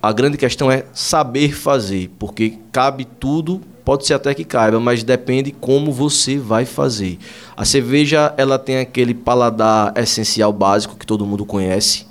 A 0.00 0.12
grande 0.12 0.36
questão 0.36 0.70
é 0.70 0.84
saber 0.92 1.52
fazer, 1.52 2.10
porque 2.18 2.58
cabe 2.70 3.06
tudo 3.18 3.60
Pode 3.84 4.06
ser 4.06 4.14
até 4.14 4.32
que 4.32 4.44
caiba, 4.44 4.80
mas 4.80 5.02
depende 5.02 5.52
como 5.52 5.92
você 5.92 6.38
vai 6.38 6.64
fazer. 6.64 7.18
A 7.54 7.66
cerveja, 7.66 8.32
ela 8.38 8.58
tem 8.58 8.78
aquele 8.78 9.12
paladar 9.12 9.92
essencial 9.96 10.52
básico 10.52 10.96
que 10.96 11.06
todo 11.06 11.26
mundo 11.26 11.44
conhece, 11.44 12.06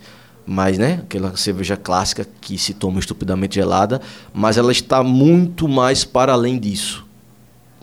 mas 0.46 0.78
né, 0.78 1.00
aquela 1.02 1.36
cerveja 1.36 1.76
clássica 1.76 2.28
que 2.42 2.60
se 2.60 2.76
toma 2.76 3.00
estupidamente 3.00 3.56
gelada, 3.56 4.00
mas 4.32 4.58
ela 4.58 4.72
está 4.72 5.02
muito 5.02 5.68
mais 5.68 6.06
para 6.06 6.34
além 6.34 6.60
disso. 6.60 7.04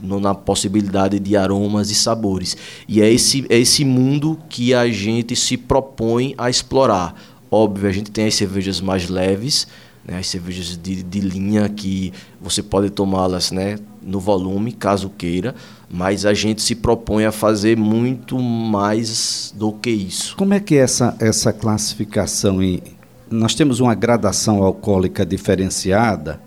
Na 0.00 0.34
possibilidade 0.34 1.18
de 1.18 1.36
aromas 1.36 1.90
e 1.90 1.94
sabores. 1.94 2.56
E 2.88 3.02
é 3.02 3.12
esse, 3.12 3.44
é 3.50 3.58
esse 3.58 3.84
mundo 3.84 4.38
que 4.48 4.72
a 4.72 4.88
gente 4.88 5.36
se 5.36 5.58
propõe 5.58 6.34
a 6.38 6.48
explorar. 6.48 7.14
Óbvio, 7.50 7.88
a 7.88 7.92
gente 7.92 8.10
tem 8.10 8.26
as 8.26 8.34
cervejas 8.34 8.80
mais 8.80 9.10
leves, 9.10 9.66
né, 10.06 10.18
as 10.18 10.26
cervejas 10.26 10.76
de, 10.76 11.02
de 11.02 11.20
linha 11.20 11.68
que 11.68 12.12
você 12.40 12.62
pode 12.62 12.90
tomá-las 12.90 13.50
né, 13.50 13.78
no 14.02 14.18
volume, 14.18 14.72
caso 14.72 15.10
queira, 15.10 15.54
mas 15.90 16.24
a 16.24 16.32
gente 16.32 16.62
se 16.62 16.74
propõe 16.74 17.24
a 17.24 17.32
fazer 17.32 17.76
muito 17.76 18.38
mais 18.38 19.52
do 19.56 19.72
que 19.72 19.90
isso. 19.90 20.36
Como 20.36 20.54
é 20.54 20.60
que 20.60 20.74
é 20.74 20.78
essa, 20.78 21.16
essa 21.18 21.52
classificação? 21.52 22.62
Em, 22.62 22.82
nós 23.30 23.54
temos 23.54 23.80
uma 23.80 23.94
gradação 23.94 24.62
alcoólica 24.62 25.24
diferenciada 25.24 26.40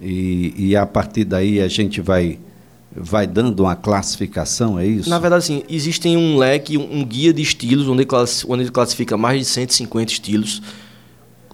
e, 0.00 0.54
e 0.56 0.76
a 0.76 0.86
partir 0.86 1.24
daí 1.24 1.60
a 1.60 1.68
gente 1.68 2.00
vai 2.00 2.38
vai 2.92 3.24
dando 3.24 3.60
uma 3.60 3.76
classificação, 3.76 4.76
é 4.76 4.84
isso? 4.84 5.08
Na 5.08 5.20
verdade, 5.20 5.44
sim. 5.44 5.62
Existem 5.68 6.16
um 6.16 6.36
leque, 6.36 6.76
um, 6.76 7.04
guia 7.04 7.32
de 7.32 7.40
estilos, 7.40 7.86
onde 7.86 8.04
onde 8.48 8.62
ele 8.64 8.70
classifica 8.70 9.16
mais 9.16 9.38
de 9.38 9.44
150 9.44 10.12
estilos 10.12 10.60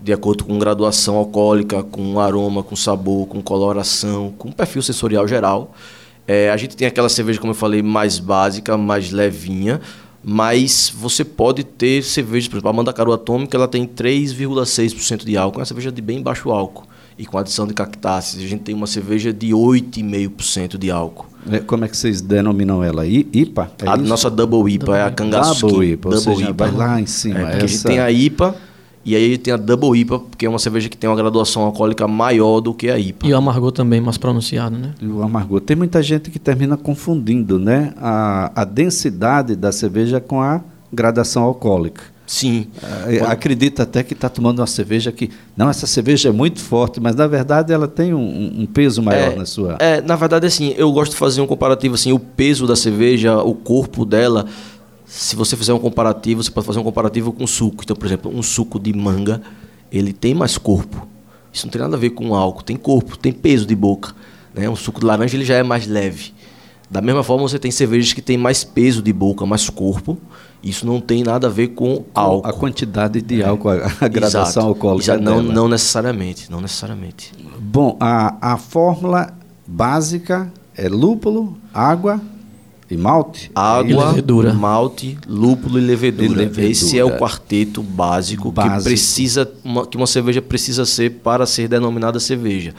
de 0.02 0.12
acordo 0.12 0.44
com 0.44 0.58
graduação 0.58 1.16
alcoólica, 1.16 1.82
com 1.82 2.20
aroma, 2.20 2.62
com 2.62 2.76
sabor, 2.76 3.26
com 3.26 3.42
coloração, 3.42 4.32
com 4.38 4.52
perfil 4.52 4.82
sensorial 4.82 5.26
geral. 5.26 5.74
É, 6.28 6.50
a 6.50 6.56
gente 6.56 6.76
tem 6.76 6.86
aquela 6.88 7.08
cerveja, 7.08 7.38
como 7.40 7.52
eu 7.52 7.54
falei, 7.56 7.82
mais 7.82 8.18
básica, 8.18 8.76
mais 8.76 9.10
levinha, 9.12 9.80
mas 10.22 10.92
você 10.96 11.24
pode 11.24 11.62
ter 11.62 12.02
cervejas, 12.02 12.48
por 12.48 12.56
exemplo, 12.56 12.70
a 12.70 12.72
Mandacaru 12.72 13.12
Atômica, 13.12 13.56
ela 13.56 13.68
tem 13.68 13.86
3,6% 13.86 15.24
de 15.24 15.36
álcool, 15.36 15.58
é 15.58 15.60
uma 15.60 15.66
cerveja 15.66 15.92
de 15.92 16.02
bem 16.02 16.20
baixo 16.20 16.50
álcool, 16.50 16.84
e 17.18 17.24
com 17.24 17.38
adição 17.38 17.66
de 17.66 17.72
cactáceas. 17.74 18.42
A 18.42 18.46
gente 18.46 18.62
tem 18.62 18.74
uma 18.74 18.86
cerveja 18.88 19.32
de 19.32 19.54
8,5% 19.54 20.76
de 20.78 20.90
álcool. 20.90 21.26
É, 21.50 21.60
como 21.60 21.84
é 21.84 21.88
que 21.88 21.96
vocês 21.96 22.20
denominam 22.20 22.82
ela? 22.82 23.06
I- 23.06 23.26
IPA? 23.32 23.70
É 23.84 23.88
a 23.88 23.94
isso? 23.94 24.04
nossa 24.04 24.28
Double 24.28 24.68
IPA 24.74 24.96
é 24.98 25.02
a 25.04 25.10
Cangaçu 25.12 25.68
Double. 25.68 25.92
IPA, 25.92 26.08
ou 26.08 26.16
seja, 26.16 26.52
vai 26.52 26.70
lá 26.72 27.00
em 27.00 27.06
cima. 27.06 27.38
É, 27.38 27.42
porque 27.42 27.56
a 27.56 27.60
gente 27.68 27.74
essa- 27.76 27.88
tem 27.88 28.00
a 28.00 28.10
IPA 28.10 28.54
e 29.06 29.14
aí 29.14 29.38
tem 29.38 29.54
a 29.54 29.56
Double 29.56 29.96
IPA, 29.96 30.20
que 30.36 30.44
é 30.44 30.48
uma 30.48 30.58
cerveja 30.58 30.88
que 30.88 30.96
tem 30.96 31.08
uma 31.08 31.14
graduação 31.14 31.62
alcoólica 31.62 32.08
maior 32.08 32.60
do 32.60 32.74
que 32.74 32.90
a 32.90 32.98
IPA. 32.98 33.24
E 33.28 33.32
o 33.32 33.36
amargor 33.36 33.70
também 33.70 34.00
mais 34.00 34.18
pronunciado, 34.18 34.76
né? 34.76 34.94
E 35.00 35.06
o 35.06 35.22
amargor. 35.22 35.60
Tem 35.60 35.76
muita 35.76 36.02
gente 36.02 36.28
que 36.28 36.40
termina 36.40 36.76
confundindo 36.76 37.56
né, 37.56 37.94
a, 37.98 38.50
a 38.62 38.64
densidade 38.64 39.54
da 39.54 39.70
cerveja 39.70 40.20
com 40.20 40.42
a 40.42 40.60
gradação 40.92 41.44
alcoólica. 41.44 42.02
Sim. 42.26 42.66
Ah, 42.82 43.30
Acredita 43.30 43.84
até 43.84 44.02
que 44.02 44.12
está 44.12 44.28
tomando 44.28 44.58
uma 44.58 44.66
cerveja 44.66 45.12
que. 45.12 45.30
Não, 45.56 45.70
essa 45.70 45.86
cerveja 45.86 46.30
é 46.30 46.32
muito 46.32 46.58
forte, 46.58 46.98
mas 46.98 47.14
na 47.14 47.28
verdade 47.28 47.72
ela 47.72 47.86
tem 47.86 48.12
um, 48.12 48.62
um 48.62 48.66
peso 48.66 49.00
maior 49.00 49.32
é, 49.32 49.36
na 49.36 49.46
sua. 49.46 49.76
É, 49.78 50.00
na 50.00 50.16
verdade, 50.16 50.46
assim, 50.46 50.74
eu 50.76 50.90
gosto 50.90 51.12
de 51.12 51.18
fazer 51.18 51.40
um 51.40 51.46
comparativo, 51.46 51.94
assim, 51.94 52.10
o 52.10 52.18
peso 52.18 52.66
da 52.66 52.74
cerveja, 52.74 53.38
o 53.38 53.54
corpo 53.54 54.04
dela. 54.04 54.46
Se 55.06 55.36
você 55.36 55.56
fizer 55.56 55.72
um 55.72 55.78
comparativo, 55.78 56.42
você 56.42 56.50
pode 56.50 56.66
fazer 56.66 56.80
um 56.80 56.84
comparativo 56.84 57.32
com 57.32 57.46
suco. 57.46 57.84
Então, 57.84 57.94
por 57.94 58.06
exemplo, 58.06 58.30
um 58.34 58.42
suco 58.42 58.78
de 58.78 58.92
manga, 58.92 59.40
ele 59.90 60.12
tem 60.12 60.34
mais 60.34 60.58
corpo. 60.58 61.06
Isso 61.52 61.64
não 61.66 61.70
tem 61.70 61.80
nada 61.80 61.96
a 61.96 61.98
ver 61.98 62.10
com 62.10 62.34
álcool, 62.34 62.62
tem 62.62 62.76
corpo, 62.76 63.16
tem 63.16 63.32
peso 63.32 63.64
de 63.64 63.74
boca. 63.74 64.14
Né? 64.52 64.68
Um 64.68 64.76
suco 64.76 65.00
de 65.00 65.06
laranja 65.06 65.36
ele 65.36 65.44
já 65.44 65.54
é 65.54 65.62
mais 65.62 65.86
leve. 65.86 66.34
Da 66.90 67.00
mesma 67.00 67.22
forma, 67.22 67.48
você 67.48 67.58
tem 67.58 67.70
cervejas 67.70 68.12
que 68.12 68.20
têm 68.20 68.36
mais 68.36 68.62
peso 68.62 69.02
de 69.02 69.12
boca, 69.12 69.46
mais 69.46 69.70
corpo. 69.70 70.18
Isso 70.62 70.86
não 70.86 71.00
tem 71.00 71.22
nada 71.22 71.46
a 71.46 71.50
ver 71.50 71.68
com 71.68 72.04
álcool. 72.14 72.48
A 72.48 72.52
quantidade 72.52 73.20
de 73.22 73.42
álcool, 73.42 73.70
a, 73.70 73.92
a 74.00 74.08
gradação 74.08 74.42
Exato. 74.42 74.66
alcoólica. 74.66 75.04
Exato. 75.04 75.22
Não, 75.22 75.42
não 75.42 75.68
necessariamente, 75.68 76.50
não 76.50 76.60
necessariamente. 76.60 77.32
Bom, 77.58 77.96
a, 78.00 78.52
a 78.52 78.56
fórmula 78.56 79.32
básica 79.66 80.52
é 80.76 80.88
lúpulo, 80.88 81.56
água 81.72 82.20
e 82.90 82.96
malte. 82.96 83.50
Água, 83.54 84.10
levedura. 84.10 84.52
malte, 84.54 85.18
lúpulo 85.26 85.78
e 85.78 85.82
levedura. 85.82 86.26
E 86.26 86.34
levedura. 86.34 86.68
Esse 86.68 86.98
é 86.98 87.04
o 87.04 87.18
quarteto 87.18 87.82
básico, 87.82 88.52
Básico. 88.52 88.78
que 88.78 88.84
precisa 88.84 89.50
uma, 89.64 89.86
que 89.86 89.96
uma 89.96 90.06
cerveja 90.06 90.40
precisa 90.40 90.84
ser 90.84 91.10
para 91.22 91.46
ser 91.46 91.68
denominada 91.68 92.20
cerveja. 92.20 92.74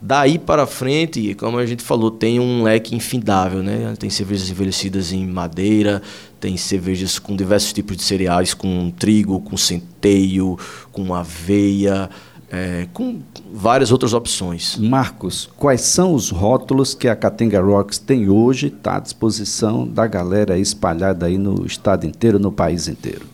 Daí 0.00 0.38
para 0.38 0.66
frente, 0.66 1.34
como 1.34 1.58
a 1.58 1.64
gente 1.64 1.82
falou, 1.82 2.10
tem 2.10 2.38
um 2.38 2.62
leque 2.62 2.94
infindável, 2.94 3.62
né? 3.62 3.94
Tem 3.98 4.10
cervejas 4.10 4.50
envelhecidas 4.50 5.10
em 5.10 5.26
madeira, 5.26 6.02
tem 6.38 6.56
cervejas 6.56 7.18
com 7.18 7.34
diversos 7.34 7.72
tipos 7.72 7.96
de 7.96 8.02
cereais, 8.02 8.52
com 8.52 8.90
trigo, 8.90 9.40
com 9.40 9.56
centeio, 9.56 10.58
com 10.92 11.14
aveia, 11.14 12.10
é, 12.50 12.86
com 12.92 13.20
várias 13.52 13.90
outras 13.90 14.12
opções. 14.12 14.76
Marcos, 14.76 15.48
quais 15.56 15.80
são 15.80 16.14
os 16.14 16.30
rótulos 16.30 16.94
que 16.94 17.08
a 17.08 17.16
Catenga 17.16 17.60
Rocks 17.60 17.98
tem 17.98 18.28
hoje, 18.28 18.68
está 18.68 18.96
à 18.96 19.00
disposição 19.00 19.86
da 19.86 20.06
galera 20.06 20.58
espalhada 20.58 21.26
aí 21.26 21.38
no 21.38 21.66
estado 21.66 22.06
inteiro, 22.06 22.38
no 22.38 22.52
país 22.52 22.88
inteiro? 22.88 23.26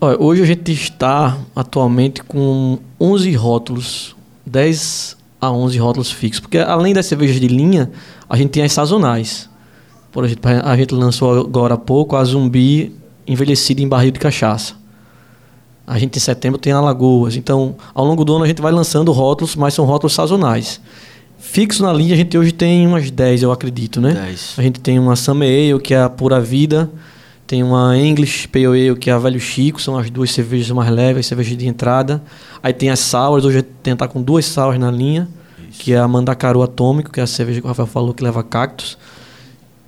Olha, 0.00 0.20
hoje 0.20 0.42
a 0.42 0.46
gente 0.46 0.72
está 0.72 1.38
atualmente 1.54 2.22
com 2.22 2.78
11 3.00 3.32
rótulos, 3.34 4.16
10 4.44 5.16
a 5.40 5.50
11 5.50 5.78
rótulos 5.78 6.10
fixos, 6.10 6.40
porque 6.40 6.58
além 6.58 6.94
das 6.94 7.06
cervejas 7.06 7.40
de 7.40 7.48
linha, 7.48 7.90
a 8.28 8.36
gente 8.36 8.50
tem 8.50 8.62
as 8.62 8.72
sazonais. 8.72 9.48
Por 10.10 10.24
exemplo, 10.24 10.50
a 10.64 10.76
gente 10.76 10.94
lançou 10.94 11.40
agora 11.40 11.74
há 11.74 11.78
pouco 11.78 12.16
a 12.16 12.24
Zumbi 12.24 12.94
envelhecida 13.26 13.80
em 13.80 13.88
barril 13.88 14.10
de 14.10 14.20
cachaça. 14.20 14.74
A 15.86 15.98
gente 15.98 16.16
em 16.16 16.20
setembro 16.20 16.58
tem 16.58 16.72
a 16.72 16.80
Lagoas. 16.80 17.36
Então, 17.36 17.74
ao 17.94 18.04
longo 18.04 18.24
do 18.24 18.34
ano 18.34 18.44
a 18.44 18.48
gente 18.48 18.62
vai 18.62 18.72
lançando 18.72 19.10
rótulos, 19.12 19.56
mas 19.56 19.74
são 19.74 19.84
rótulos 19.84 20.14
sazonais. 20.14 20.80
Fixo 21.38 21.82
na 21.82 21.92
linha, 21.92 22.14
a 22.14 22.16
gente 22.16 22.38
hoje 22.38 22.52
tem 22.52 22.86
umas 22.86 23.10
10, 23.10 23.42
eu 23.42 23.50
acredito, 23.50 24.00
né? 24.00 24.12
10. 24.12 24.54
A 24.56 24.62
gente 24.62 24.80
tem 24.80 24.98
uma 24.98 25.16
Summer 25.16 25.48
Ale, 25.48 25.82
que 25.82 25.92
é 25.92 26.00
a 26.00 26.08
Pura 26.08 26.40
Vida. 26.40 26.88
Tem 27.46 27.62
uma 27.62 27.98
English 27.98 28.48
Pale 28.48 28.66
Ale, 28.66 28.96
que 28.96 29.10
é 29.10 29.12
a 29.12 29.18
Velho 29.18 29.40
Chico. 29.40 29.82
São 29.82 29.98
as 29.98 30.08
duas 30.08 30.30
cervejas 30.30 30.70
mais 30.70 30.88
leves, 30.88 31.26
cervejas 31.26 31.58
de 31.58 31.66
entrada. 31.66 32.22
Aí 32.62 32.72
tem 32.72 32.90
as 32.90 33.00
Sours. 33.00 33.44
Hoje 33.44 33.58
a 33.58 33.60
gente 33.60 33.70
tem 33.82 33.94
tá 33.94 34.06
com 34.06 34.22
duas 34.22 34.46
Sours 34.46 34.78
na 34.78 34.90
linha. 34.90 35.28
Que 35.72 35.94
é 35.94 35.98
a 35.98 36.06
Mandacaru 36.06 36.62
Atômico, 36.62 37.10
que 37.10 37.18
é 37.18 37.22
a 37.22 37.26
cerveja 37.26 37.60
que 37.60 37.66
o 37.66 37.68
Rafael 37.68 37.88
falou, 37.88 38.14
que 38.14 38.22
leva 38.22 38.42
cactos. 38.42 38.96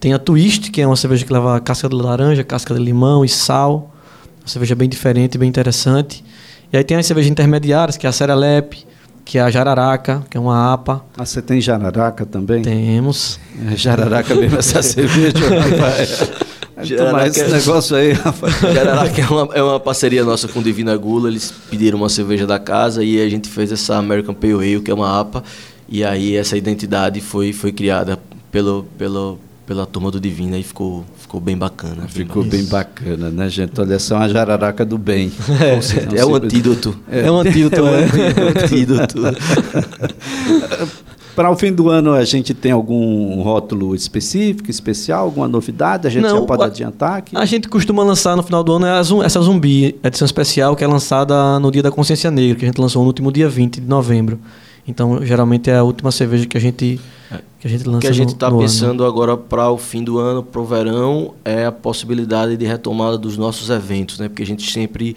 Tem 0.01 0.13
a 0.13 0.19
Twist, 0.19 0.71
que 0.71 0.83
é 0.83 0.87
uma 0.87 0.97
cerveja 0.97 1.25
que 1.25 1.33
leva 1.33 1.59
casca 1.61 1.89
de 1.89 1.95
laranja, 1.95 2.43
casca 2.43 2.75
de 2.75 2.81
limão 2.81 3.25
e 3.25 3.29
sal. 3.29 3.94
Uma 4.45 4.49
cerveja 4.49 4.75
bem 4.75 4.89
diferente, 4.89 5.39
bem 5.39 5.49
interessante. 5.49 6.23
E 6.73 6.77
aí 6.77 6.85
tem 6.85 6.97
as 6.97 7.07
cervejas 7.07 7.31
intermediárias, 7.31 7.97
que 7.97 8.07
é 8.07 8.11
a 8.11 8.13
Serelep, 8.13 8.85
que 9.25 9.39
é 9.39 9.41
a 9.43 9.51
Jararaca, 9.51 10.23
que 10.29 10.37
é 10.37 10.41
uma 10.41 10.73
APA. 10.73 11.03
Ah, 11.17 11.25
você 11.25 11.41
tem 11.41 11.61
jararaca 11.61 12.27
também? 12.27 12.61
Temos. 12.63 13.41
É 13.73 13.77
jararaca 13.77 14.35
mesmo 14.35 14.59
essa 14.59 14.83
cerveja, 14.83 15.39
rapaz. 15.49 16.31
Tomar 16.97 17.29
esse 17.29 17.39
Jararaca- 17.39 17.57
negócio 17.59 17.97
aí, 17.97 18.13
rapaz. 18.13 18.61
Jararaca 18.61 19.21
é 19.23 19.27
uma, 19.27 19.55
é 19.55 19.63
uma 19.63 19.81
parceria 19.81 20.25
nossa 20.25 20.47
com 20.49 20.61
Divina 20.61 20.95
Gula. 20.97 21.29
Eles 21.31 21.51
pediram 21.71 21.97
uma 21.99 22.09
cerveja 22.11 22.47
da 22.47 22.59
casa 22.59 23.03
e 23.03 23.19
a 23.23 23.29
gente 23.29 23.49
fez 23.49 23.73
essa 23.73 23.97
American 23.97 24.35
Pale 24.35 24.55
Ale, 24.55 24.81
que 24.81 24.91
é 24.91 24.95
uma 24.95 25.19
APA. 25.21 25.43
E 25.89 26.05
aí 26.05 26.35
essa 26.37 26.57
identidade 26.57 27.21
foi, 27.21 27.53
foi 27.53 27.73
criada 27.73 28.19
pelo, 28.51 28.85
pelo, 28.99 29.39
pela 29.67 29.87
turma 29.87 30.11
do 30.11 30.21
Divina 30.21 30.59
e 30.59 30.63
ficou, 30.63 31.05
ficou 31.35 31.41
bem 31.41 31.57
bacana. 31.57 32.07
Ficou 32.09 32.45
bem 32.45 32.65
bacana, 32.65 33.29
né, 33.31 33.49
gente? 33.49 33.81
Olha, 33.81 33.95
essa 33.95 34.15
é 34.15 34.17
uma 34.17 34.29
jararaca 34.29 34.85
do 34.85 34.97
bem. 34.97 35.33
É, 36.15 36.21
é 36.21 36.27
um 36.27 36.35
antídoto. 36.35 36.97
É, 37.11 37.31
um 37.31 37.39
antídoto, 37.41 37.77
É 37.77 37.83
um 37.83 37.89
é. 37.89 38.63
antídoto. 38.65 39.19
Para 41.35 41.51
o 41.51 41.57
fim 41.57 41.73
do 41.73 41.89
ano, 41.89 42.13
a 42.13 42.25
gente 42.25 42.55
tem 42.55 42.71
algum 42.71 43.43
rótulo 43.43 43.95
específico, 43.95 44.71
especial, 44.71 45.25
alguma 45.25 45.49
novidade? 45.49 46.07
A 46.07 46.11
gente 46.11 46.23
Não, 46.23 46.41
já 46.41 46.47
pode 46.47 46.63
a- 46.63 46.67
adiantar 46.67 47.19
aqui? 47.19 47.37
A 47.37 47.45
gente 47.45 47.69
costuma 47.69 48.05
lançar 48.05 48.37
no 48.37 48.43
final 48.43 48.63
do 48.63 48.73
ano 48.75 48.87
é 48.87 48.91
a 48.93 49.01
essa 49.25 49.41
Zumbi, 49.41 49.97
edição 50.05 50.27
especial, 50.27 50.77
que 50.77 50.85
é 50.85 50.87
lançada 50.87 51.59
no 51.59 51.73
Dia 51.73 51.83
da 51.83 51.91
Consciência 51.91 52.31
Negra, 52.31 52.55
que 52.57 52.65
a 52.65 52.69
gente 52.69 52.81
lançou 52.81 53.03
no 53.03 53.09
último 53.09 53.33
dia 53.33 53.49
20 53.49 53.81
de 53.81 53.87
novembro. 53.89 54.39
Então, 54.87 55.25
geralmente 55.25 55.71
é 55.71 55.77
a 55.77 55.83
última 55.83 56.13
cerveja 56.13 56.47
que 56.47 56.57
a 56.57 56.61
gente, 56.61 57.01
que 57.59 57.67
a 57.67 57.71
gente 57.71 57.85
lança 57.85 57.99
O 57.99 58.01
que 58.01 58.07
a 58.07 58.13
gente 58.13 58.35
está 58.35 58.49
ano. 58.49 58.59
pensando 58.59 59.05
agora 59.05 59.37
para 59.37 59.71
o 59.71 59.79
fim 59.79 60.05
do 60.05 60.19
ano, 60.19 60.43
para 60.43 60.61
o 60.61 60.65
verão, 60.65 61.35
é 61.45 61.65
a 61.65 61.73
possibilidade 61.73 62.57
de 62.57 62.67
retomada 62.67 63.17
dos 63.17 63.37
nossos 63.39 63.71
eventos, 63.71 64.19
né? 64.19 64.29
Porque 64.29 64.43
a 64.43 64.47
gente 64.47 64.71
sempre 64.71 65.17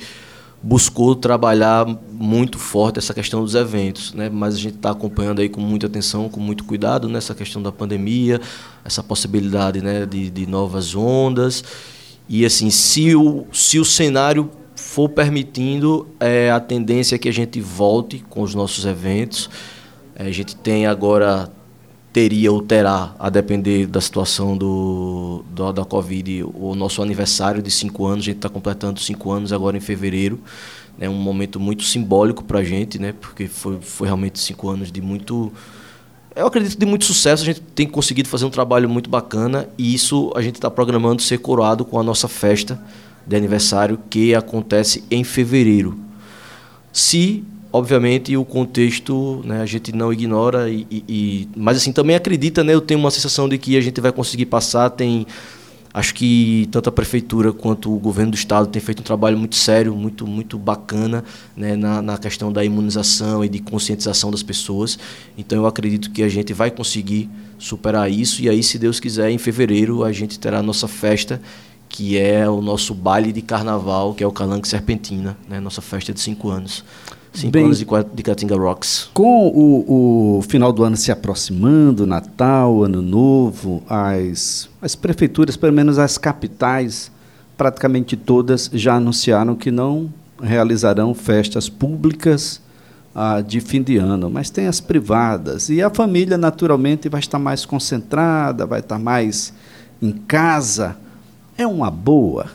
buscou 0.62 1.16
trabalhar 1.16 1.86
muito 2.12 2.58
forte 2.58 2.98
essa 2.98 3.14
questão 3.14 3.44
dos 3.44 3.56
eventos, 3.56 4.14
né? 4.14 4.30
Mas 4.30 4.56
a 4.56 4.58
gente 4.58 4.76
está 4.76 4.92
acompanhando 4.92 5.40
aí 5.40 5.50
com 5.50 5.62
muita 5.62 5.88
atenção, 5.88 6.30
com 6.30 6.40
muito 6.40 6.64
cuidado 6.64 7.08
nessa 7.08 7.36
questão 7.36 7.62
da 7.62 7.72
pandemia, 7.72 8.42
essa 8.84 9.04
possibilidade, 9.04 9.82
né, 9.82 10.06
de, 10.06 10.30
de 10.30 10.48
novas 10.48 10.96
ondas. 10.96 11.64
E 12.28 12.46
assim, 12.46 12.70
se 12.70 13.16
o, 13.16 13.46
se 13.54 13.80
o 13.80 13.86
cenário 13.86 14.50
for 14.78 15.10
permitindo, 15.10 16.08
é, 16.20 16.52
a 16.52 16.60
tendência 16.60 17.16
é 17.16 17.18
que 17.18 17.28
a 17.28 17.34
gente 17.34 17.60
volte 17.60 18.24
com 18.30 18.42
os 18.42 18.54
nossos 18.56 18.86
eventos. 18.86 19.50
É, 20.16 20.28
a 20.28 20.32
gente 20.32 20.56
tem 20.56 20.86
agora 20.88 21.52
teria 22.14 22.52
ou 22.52 22.62
terá, 22.62 23.14
a 23.20 23.30
depender 23.30 23.86
da 23.86 24.02
situação 24.02 24.58
do, 24.58 25.44
do- 25.52 25.72
da 25.72 25.86
Covid, 25.86 26.46
o 26.56 26.74
nosso 26.74 27.02
aniversário 27.04 27.62
de 27.62 27.70
cinco 27.70 28.06
anos. 28.08 28.24
A 28.24 28.26
gente 28.26 28.38
está 28.38 28.50
completando 28.50 29.00
cinco 29.00 29.32
anos 29.32 29.54
agora 29.54 29.78
em 29.78 29.80
fevereiro. 29.82 30.40
É 31.00 31.08
um 31.08 31.14
momento 31.14 31.60
muito 31.60 31.84
simbólico 31.84 32.44
para 32.44 32.60
a 32.60 32.64
gente, 32.64 32.98
né? 32.98 33.14
porque 33.20 33.48
foi, 33.48 33.78
foi 33.82 34.08
realmente 34.08 34.40
cinco 34.40 34.68
anos 34.70 34.92
de 34.92 35.00
muito. 35.00 35.52
Eu 36.36 36.48
acredito 36.48 36.78
de 36.80 36.86
muito 36.88 37.06
sucesso. 37.06 37.44
A 37.44 37.46
gente 37.46 37.62
tem 37.62 37.88
conseguido 37.88 38.30
fazer 38.30 38.46
um 38.46 38.50
trabalho 38.50 38.90
muito 38.90 39.10
bacana 39.10 39.70
e 39.78 39.94
isso 39.94 40.32
a 40.36 40.42
gente 40.42 40.56
está 40.56 40.72
programando 40.72 41.22
ser 41.22 41.38
coroado 41.38 41.86
com 41.86 42.00
a 42.00 42.04
nossa 42.04 42.28
festa 42.28 42.82
de 43.28 43.36
aniversário 43.36 44.00
que 44.10 44.34
acontece 44.34 45.04
em 45.12 45.24
fevereiro. 45.24 45.98
Se, 46.94 47.44
obviamente, 47.72 48.36
o 48.38 48.46
contexto 48.46 49.42
né, 49.46 49.62
a 49.62 49.66
gente 49.66 49.92
não 49.92 50.12
ignora, 50.12 50.70
e, 50.70 50.88
e- 50.90 51.48
mas 51.56 51.78
assim, 51.78 51.92
também 51.92 52.16
acredita, 52.16 52.64
né, 52.64 52.74
eu 52.74 52.82
tenho 52.82 53.00
uma 53.00 53.12
sensação 53.12 53.48
de 53.50 53.58
que 53.58 53.78
a 53.78 53.82
gente 53.82 54.00
vai 54.02 54.12
conseguir 54.12 54.46
passar, 54.46 54.90
tem... 54.90 55.28
Acho 55.94 56.14
que 56.14 56.68
tanto 56.70 56.90
a 56.90 56.92
prefeitura 56.92 57.52
quanto 57.52 57.92
o 57.92 57.98
governo 57.98 58.32
do 58.32 58.36
estado 58.36 58.68
tem 58.68 58.80
feito 58.80 59.00
um 59.00 59.04
trabalho 59.04 59.36
muito 59.36 59.56
sério, 59.56 59.96
muito 59.96 60.28
muito 60.28 60.56
bacana 60.56 61.24
né, 61.56 61.76
na, 61.76 62.04
na 62.04 62.18
questão 62.20 62.52
da 62.52 62.64
imunização 62.64 63.44
e 63.44 63.50
de 63.50 63.58
conscientização 63.58 64.30
das 64.30 64.44
pessoas. 64.44 65.00
Então 65.36 65.58
eu 65.58 65.66
acredito 65.66 66.12
que 66.12 66.22
a 66.22 66.30
gente 66.30 66.54
vai 66.54 66.70
conseguir 66.70 67.28
superar 67.58 68.12
isso 68.12 68.44
e 68.44 68.50
aí, 68.50 68.62
se 68.62 68.78
Deus 68.78 69.00
quiser, 69.00 69.32
em 69.32 69.40
fevereiro 69.40 70.04
a 70.04 70.12
gente 70.12 70.38
terá 70.38 70.60
a 70.60 70.62
nossa 70.62 70.88
festa, 70.88 71.42
que 71.98 72.16
é 72.16 72.48
o 72.48 72.62
nosso 72.62 72.94
baile 72.94 73.32
de 73.32 73.42
carnaval, 73.42 74.14
que 74.14 74.24
é 74.24 74.28
o 74.28 74.32
Calanque 74.32 74.68
Serpentina, 74.68 75.36
né, 75.50 75.60
nossa 75.60 75.82
festa 75.82 76.14
de 76.14 76.20
cinco 76.20 76.52
anos. 76.52 76.86
Cinco 77.34 77.54
Bem, 77.54 77.66
anos 77.66 77.80
de, 77.80 77.88
de 78.14 78.22
Caatinga 78.24 78.56
Rocks. 78.56 79.10
Com 79.16 79.48
o, 79.48 80.38
o 80.38 80.42
final 80.44 80.72
do 80.72 80.84
ano 80.84 80.96
se 80.96 81.12
aproximando, 81.12 82.06
Natal, 82.06 82.84
Ano 82.84 83.02
Novo, 83.02 83.82
as, 83.90 84.70
as 84.80 84.94
prefeituras, 84.94 85.58
pelo 85.58 85.74
menos 85.74 85.98
as 85.98 86.20
capitais, 86.20 87.12
praticamente 87.58 88.16
todas 88.16 88.70
já 88.72 88.98
anunciaram 88.98 89.56
que 89.56 89.72
não 89.72 90.14
realizarão 90.40 91.16
festas 91.16 91.68
públicas 91.68 92.62
ah, 93.16 93.42
de 93.42 93.60
fim 93.60 93.82
de 93.82 93.98
ano, 93.98 94.30
mas 94.30 94.52
tem 94.52 94.68
as 94.68 94.80
privadas. 94.80 95.68
E 95.68 95.82
a 95.82 95.90
família, 95.90 96.38
naturalmente, 96.38 97.10
vai 97.10 97.22
estar 97.22 97.40
mais 97.40 97.66
concentrada, 97.66 98.68
vai 98.68 98.82
estar 98.82 99.00
mais 99.00 99.52
em 100.00 100.12
casa. 100.12 100.96
É 101.58 101.66
uma 101.66 101.90
boa. 101.90 102.46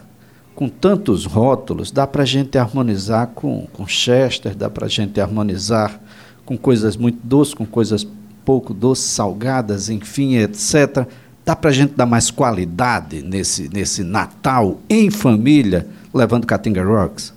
Com 0.54 0.68
tantos 0.68 1.24
rótulos, 1.24 1.90
dá 1.90 2.06
para 2.06 2.22
a 2.22 2.26
gente 2.26 2.56
harmonizar 2.56 3.28
com, 3.28 3.66
com 3.72 3.86
Chester, 3.86 4.54
dá 4.54 4.70
para 4.70 4.86
a 4.86 4.88
gente 4.88 5.20
harmonizar 5.20 5.98
com 6.44 6.56
coisas 6.56 6.96
muito 6.96 7.18
doces, 7.24 7.54
com 7.54 7.66
coisas 7.66 8.06
pouco 8.44 8.72
doces, 8.72 9.06
salgadas, 9.06 9.88
enfim, 9.88 10.36
etc. 10.36 11.06
Dá 11.44 11.56
para 11.56 11.70
a 11.70 11.72
gente 11.72 11.94
dar 11.94 12.06
mais 12.06 12.30
qualidade 12.30 13.22
nesse, 13.22 13.68
nesse 13.72 14.04
Natal 14.04 14.78
em 14.88 15.10
família, 15.10 15.86
levando 16.14 16.46
Caatinga 16.46 16.84
Rocks? 16.84 17.32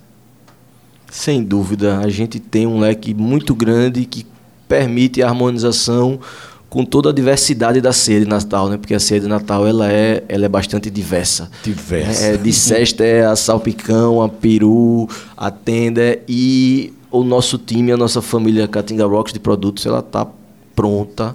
Sem 1.09 1.43
dúvida, 1.43 1.99
a 1.99 2.09
gente 2.09 2.39
tem 2.39 2.67
um 2.67 2.79
leque 2.79 3.13
muito 3.13 3.55
grande 3.55 4.05
que 4.05 4.25
permite 4.67 5.23
a 5.23 5.29
harmonização 5.29 6.19
com 6.75 6.83
toda 6.83 7.09
a 7.09 7.13
diversidade 7.13 7.79
da 7.79 7.93
ceia 7.93 8.19
de 8.19 8.25
Natal, 8.27 8.67
né? 8.67 8.75
Porque 8.75 8.93
a 8.93 8.99
ceia 8.99 9.21
de 9.21 9.27
Natal 9.27 9.65
ela 9.65 9.89
é, 9.89 10.21
ela 10.27 10.43
é 10.43 10.49
bastante 10.49 10.89
diversa. 10.91 11.49
Diversa. 11.63 12.21
É, 12.25 12.35
de 12.37 12.51
Chester 12.51 13.25
a 13.29 13.33
salpicão, 13.37 14.21
a 14.21 14.27
peru, 14.27 15.07
a 15.37 15.49
tender 15.49 16.23
e 16.27 16.91
o 17.09 17.23
nosso 17.23 17.57
time, 17.57 17.93
a 17.93 17.97
nossa 17.97 18.21
família 18.21 18.67
Caatinga 18.67 19.05
Rocks 19.05 19.31
de 19.31 19.39
produtos, 19.39 19.85
ela 19.85 19.99
está 19.99 20.27
pronta 20.75 21.33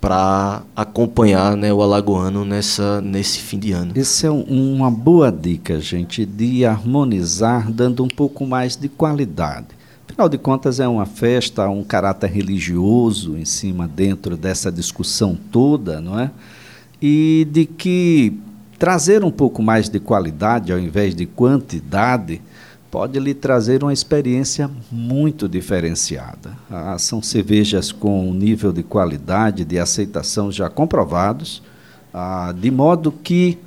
para 0.00 0.62
acompanhar 0.74 1.56
né, 1.56 1.72
o 1.72 1.80
alagoano 1.80 2.44
nessa, 2.44 3.00
nesse 3.00 3.38
fim 3.38 3.60
de 3.60 3.70
ano. 3.70 3.92
Essa 3.94 4.26
é 4.26 4.30
um- 4.32 4.74
uma 4.74 4.90
boa 4.90 5.30
dica, 5.30 5.78
gente, 5.78 6.26
de 6.26 6.64
harmonizar, 6.64 7.70
dando 7.70 8.02
um 8.02 8.08
pouco 8.08 8.44
mais 8.44 8.74
de 8.76 8.88
qualidade. 8.88 9.68
Afinal 10.12 10.28
de 10.28 10.36
contas, 10.36 10.78
é 10.78 10.86
uma 10.86 11.06
festa, 11.06 11.66
um 11.70 11.82
caráter 11.82 12.30
religioso 12.30 13.34
em 13.38 13.46
cima, 13.46 13.88
dentro 13.88 14.36
dessa 14.36 14.70
discussão 14.70 15.38
toda, 15.50 16.02
não 16.02 16.20
é? 16.20 16.30
E 17.00 17.48
de 17.50 17.64
que 17.64 18.38
trazer 18.78 19.24
um 19.24 19.30
pouco 19.30 19.62
mais 19.62 19.88
de 19.88 19.98
qualidade 19.98 20.70
ao 20.70 20.78
invés 20.78 21.14
de 21.14 21.24
quantidade 21.24 22.42
pode 22.90 23.18
lhe 23.18 23.32
trazer 23.32 23.82
uma 23.82 23.92
experiência 23.92 24.70
muito 24.90 25.48
diferenciada. 25.48 26.58
Ah, 26.70 26.98
são 26.98 27.22
cervejas 27.22 27.90
com 27.90 28.28
um 28.28 28.34
nível 28.34 28.70
de 28.70 28.82
qualidade, 28.82 29.64
de 29.64 29.78
aceitação 29.78 30.52
já 30.52 30.68
comprovados, 30.68 31.62
ah, 32.12 32.54
de 32.54 32.70
modo 32.70 33.10
que 33.10 33.58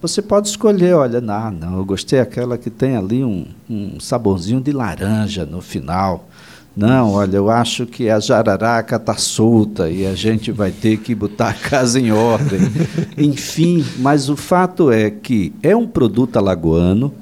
você 0.00 0.22
pode 0.22 0.48
escolher, 0.48 0.94
olha, 0.94 1.20
não, 1.20 1.50
não, 1.50 1.78
eu 1.78 1.84
gostei 1.84 2.20
aquela 2.20 2.56
que 2.56 2.70
tem 2.70 2.96
ali 2.96 3.24
um, 3.24 3.46
um 3.68 3.98
saborzinho 3.98 4.60
de 4.60 4.72
laranja 4.72 5.44
no 5.44 5.60
final. 5.60 6.28
Não, 6.76 7.10
olha, 7.14 7.38
eu 7.38 7.50
acho 7.50 7.86
que 7.86 8.08
a 8.08 8.20
jararaca 8.20 8.94
está 8.94 9.16
solta 9.16 9.90
e 9.90 10.06
a 10.06 10.14
gente 10.14 10.52
vai 10.52 10.70
ter 10.70 10.98
que 10.98 11.12
botar 11.12 11.48
a 11.48 11.54
casa 11.54 11.98
em 11.98 12.12
ordem. 12.12 12.60
Enfim, 13.18 13.84
mas 13.98 14.28
o 14.28 14.36
fato 14.36 14.92
é 14.92 15.10
que 15.10 15.52
é 15.60 15.74
um 15.74 15.88
produto 15.88 16.36
alagoano, 16.36 17.12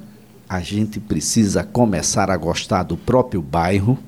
a 0.47 0.61
gente 0.61 1.01
precisa 1.01 1.65
começar 1.65 2.31
a 2.31 2.37
gostar 2.37 2.83
do 2.83 2.99
próprio 2.99 3.41
bairro, 3.41 3.99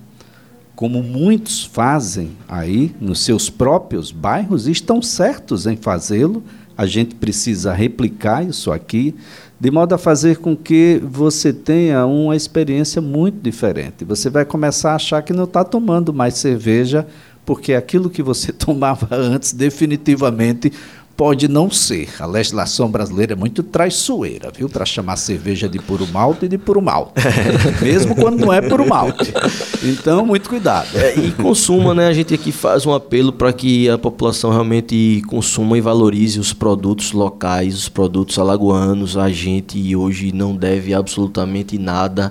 como 0.77 1.03
muitos 1.03 1.65
fazem 1.65 2.37
aí 2.47 2.95
nos 3.01 3.25
seus 3.25 3.49
próprios 3.49 4.13
bairros 4.13 4.69
e 4.69 4.73
estão 4.73 5.01
certos 5.01 5.67
em 5.67 5.77
fazê-lo. 5.77 6.43
A 6.79 6.87
gente 6.87 7.17
precisa 7.17 7.73
replicar 7.73 8.47
isso 8.47 8.71
aqui, 8.71 9.13
de 9.59 9.69
modo 9.69 9.97
a 9.97 9.99
fazer 9.99 10.37
com 10.37 10.57
que 10.57 11.03
você 11.05 11.53
tenha 11.53 12.07
uma 12.07 12.37
experiência 12.37 13.03
muito 13.03 13.41
diferente. 13.43 14.05
Você 14.05 14.31
vai 14.31 14.45
começar 14.45 14.93
a 14.93 14.95
achar 14.95 15.21
que 15.23 15.33
não 15.33 15.43
está 15.43 15.65
tomando 15.65 16.15
mais 16.15 16.35
cerveja, 16.35 17.05
porque 17.45 17.75
aquilo 17.75 18.09
que 18.09 18.23
você 18.23 18.53
tomava 18.55 19.09
antes 19.11 19.53
definitivamente 19.53 20.73
pode 21.19 21.49
não 21.49 21.69
ser. 21.69 22.09
A 22.21 22.27
legislação 22.27 22.89
brasileira 22.89 23.33
é 23.33 23.37
muito 23.37 23.65
traiçoeira, 23.65 24.53
viu? 24.57 24.69
Para 24.69 24.87
chamar 24.87 25.17
cerveja 25.17 25.69
de 25.69 25.81
puro 25.81 26.07
malte 26.07 26.45
e 26.45 26.49
de 26.49 26.57
puro 26.57 26.81
malte. 26.81 27.15
Mesmo 27.83 28.15
quando 28.15 28.39
não 28.39 28.53
é 28.53 28.61
puro 28.61 28.87
malte. 28.87 29.35
Então, 29.83 30.25
muito 30.25 30.49
cuidado. 30.49 30.87
É, 30.97 31.19
e 31.19 31.33
consuma, 31.33 31.93
né? 31.93 32.07
A 32.07 32.13
gente 32.13 32.33
aqui 32.33 32.53
faz 32.53 32.87
um 32.87 32.95
apelo 32.95 33.33
para 33.33 33.53
que 33.53 33.91
a 33.91 33.99
população 33.99 34.53
realmente 34.53 35.21
consuma 35.27 35.77
e 35.77 35.81
valorize 35.81 36.39
os 36.39 36.53
produtos 36.53 37.11
locais, 37.11 37.75
os 37.75 37.89
produtos 37.89 38.39
alagoanos. 38.39 39.17
A 39.17 39.29
gente 39.29 39.97
hoje 39.97 40.31
não 40.31 40.55
deve 40.55 40.95
absolutamente 40.95 41.77
nada 41.79 42.31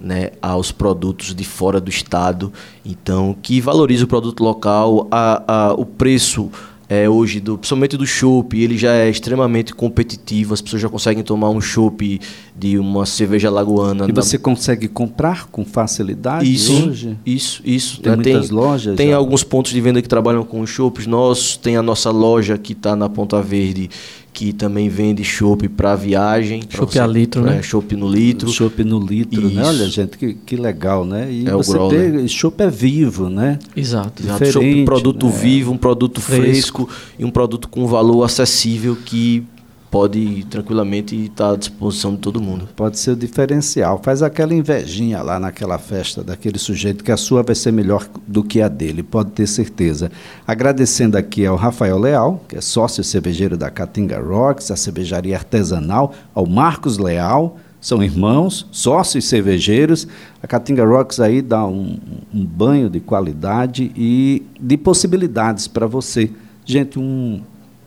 né, 0.00 0.30
aos 0.40 0.70
produtos 0.70 1.34
de 1.34 1.42
fora 1.42 1.80
do 1.80 1.90
estado. 1.90 2.52
Então, 2.86 3.34
que 3.42 3.60
valorize 3.60 4.04
o 4.04 4.06
produto 4.06 4.44
local, 4.44 5.08
a, 5.10 5.70
a, 5.70 5.72
o 5.72 5.84
preço 5.84 6.52
é, 6.88 7.06
hoje, 7.06 7.38
do, 7.38 7.58
principalmente 7.58 7.98
do 7.98 8.06
chopp, 8.06 8.58
ele 8.58 8.78
já 8.78 8.94
é 8.94 9.10
extremamente 9.10 9.74
competitivo. 9.74 10.54
As 10.54 10.62
pessoas 10.62 10.80
já 10.80 10.88
conseguem 10.88 11.22
tomar 11.22 11.50
um 11.50 11.60
chopp 11.60 12.18
de 12.56 12.78
uma 12.78 13.04
cerveja 13.04 13.50
lagoana. 13.50 14.06
E 14.08 14.12
você 14.12 14.38
consegue 14.38 14.88
comprar 14.88 15.48
com 15.48 15.66
facilidade 15.66 16.50
isso, 16.50 16.88
hoje? 16.88 17.18
isso, 17.26 17.62
isso. 17.62 18.00
Tem 18.00 18.16
né? 18.16 18.16
muitas 18.16 18.48
lojas 18.48 18.96
Tem 18.96 19.10
já? 19.10 19.16
alguns 19.16 19.44
pontos 19.44 19.70
de 19.70 19.80
venda 19.82 20.00
que 20.00 20.08
trabalham 20.08 20.42
com 20.44 20.62
os 20.62 20.70
chopps 20.70 21.06
nossos. 21.06 21.58
Tem 21.58 21.76
a 21.76 21.82
nossa 21.82 22.10
loja 22.10 22.56
que 22.56 22.72
está 22.72 22.96
na 22.96 23.08
Ponta 23.08 23.42
Verde, 23.42 23.90
que 24.38 24.52
também 24.52 24.88
vende 24.88 25.24
chopp 25.24 25.68
para 25.70 25.96
viagem. 25.96 26.62
Chopp 26.68 26.96
a 26.96 27.04
litro, 27.08 27.42
né? 27.42 27.58
É, 27.58 27.62
chopp 27.62 27.96
no 27.96 28.08
litro. 28.08 28.48
Chopp 28.48 28.84
no 28.84 29.00
litro, 29.00 29.48
né? 29.50 29.62
Isso. 29.62 29.68
Olha, 29.68 29.88
gente, 29.88 30.16
que, 30.16 30.34
que 30.34 30.54
legal, 30.54 31.04
né? 31.04 31.28
E 31.28 31.48
É 31.48 31.52
o 31.56 31.58
você 31.58 31.72
growler. 31.72 32.12
vê, 32.12 32.28
chopp 32.28 32.62
é 32.62 32.70
vivo, 32.70 33.28
né? 33.28 33.58
Exato. 33.74 34.22
Chopp, 34.52 34.84
produto 34.84 35.26
né? 35.26 35.32
vivo, 35.32 35.72
um 35.72 35.76
produto 35.76 36.20
Fresco. 36.20 36.86
fresco. 36.86 36.88
e 37.18 37.24
um 37.24 37.30
produto 37.32 37.68
com 37.68 37.84
valor 37.88 38.22
acessível 38.22 38.96
que 39.04 39.42
pode 39.90 40.44
tranquilamente 40.50 41.16
estar 41.16 41.52
à 41.52 41.56
disposição 41.56 42.14
de 42.14 42.18
todo 42.18 42.40
mundo. 42.40 42.68
Pode 42.76 42.98
ser 42.98 43.12
o 43.12 43.16
diferencial. 43.16 44.00
Faz 44.02 44.22
aquela 44.22 44.54
invejinha 44.54 45.22
lá 45.22 45.38
naquela 45.40 45.78
festa 45.78 46.22
daquele 46.22 46.58
sujeito 46.58 47.02
que 47.02 47.12
a 47.12 47.16
sua 47.16 47.42
vai 47.42 47.54
ser 47.54 47.72
melhor 47.72 48.06
do 48.26 48.44
que 48.44 48.60
a 48.60 48.68
dele, 48.68 49.02
pode 49.02 49.30
ter 49.30 49.46
certeza. 49.46 50.10
Agradecendo 50.46 51.16
aqui 51.16 51.46
ao 51.46 51.56
Rafael 51.56 51.98
Leal, 51.98 52.44
que 52.48 52.56
é 52.56 52.60
sócio 52.60 53.02
cervejeiro 53.02 53.56
da 53.56 53.70
Caatinga 53.70 54.20
Rocks, 54.20 54.70
a 54.70 54.76
cervejaria 54.76 55.36
artesanal, 55.36 56.12
ao 56.34 56.46
Marcos 56.46 56.98
Leal, 56.98 57.58
são 57.80 58.02
irmãos, 58.02 58.66
sócios 58.72 59.26
cervejeiros. 59.26 60.08
A 60.42 60.46
Caatinga 60.46 60.84
Rocks 60.84 61.20
aí 61.20 61.40
dá 61.40 61.64
um, 61.64 61.96
um 62.34 62.44
banho 62.44 62.90
de 62.90 62.98
qualidade 62.98 63.92
e 63.96 64.42
de 64.60 64.76
possibilidades 64.76 65.68
para 65.68 65.86
você. 65.86 66.30
Gente, 66.64 66.98
um 66.98 67.40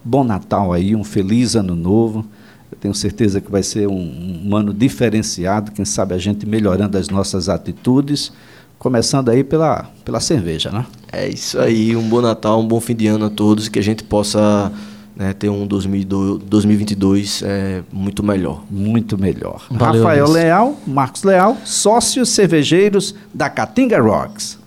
bom 0.03 0.23
Natal 0.23 0.73
aí, 0.73 0.95
um 0.95 1.03
feliz 1.03 1.55
ano 1.55 1.75
novo. 1.75 2.25
Eu 2.71 2.77
tenho 2.79 2.93
certeza 2.93 3.41
que 3.41 3.51
vai 3.51 3.63
ser 3.63 3.87
um, 3.87 4.41
um 4.45 4.55
ano 4.55 4.73
diferenciado, 4.73 5.71
quem 5.71 5.83
sabe 5.85 6.13
a 6.13 6.17
gente 6.17 6.45
melhorando 6.45 6.97
as 6.97 7.09
nossas 7.09 7.49
atitudes, 7.49 8.31
começando 8.79 9.29
aí 9.29 9.43
pela, 9.43 9.89
pela 10.05 10.19
cerveja, 10.19 10.71
né? 10.71 10.85
É 11.11 11.27
isso 11.27 11.59
aí, 11.59 11.95
um 11.95 12.07
bom 12.07 12.21
Natal, 12.21 12.59
um 12.59 12.67
bom 12.67 12.79
fim 12.79 12.95
de 12.95 13.07
ano 13.07 13.25
a 13.25 13.29
todos 13.29 13.67
e 13.67 13.71
que 13.71 13.77
a 13.77 13.83
gente 13.83 14.03
possa 14.03 14.71
né, 15.15 15.33
ter 15.33 15.49
um 15.49 15.67
2002 15.67 16.41
2022 16.43 17.43
é, 17.45 17.83
muito 17.91 18.23
melhor. 18.23 18.63
Muito 18.71 19.17
melhor. 19.17 19.65
Valeu, 19.69 20.03
Rafael 20.03 20.25
Luiz. 20.25 20.35
Leal, 20.35 20.77
Marcos 20.87 21.23
Leal, 21.23 21.57
sócios 21.65 22.29
cervejeiros 22.29 23.13
da 23.33 23.49
Caatinga 23.49 23.99
Rocks. 24.01 24.61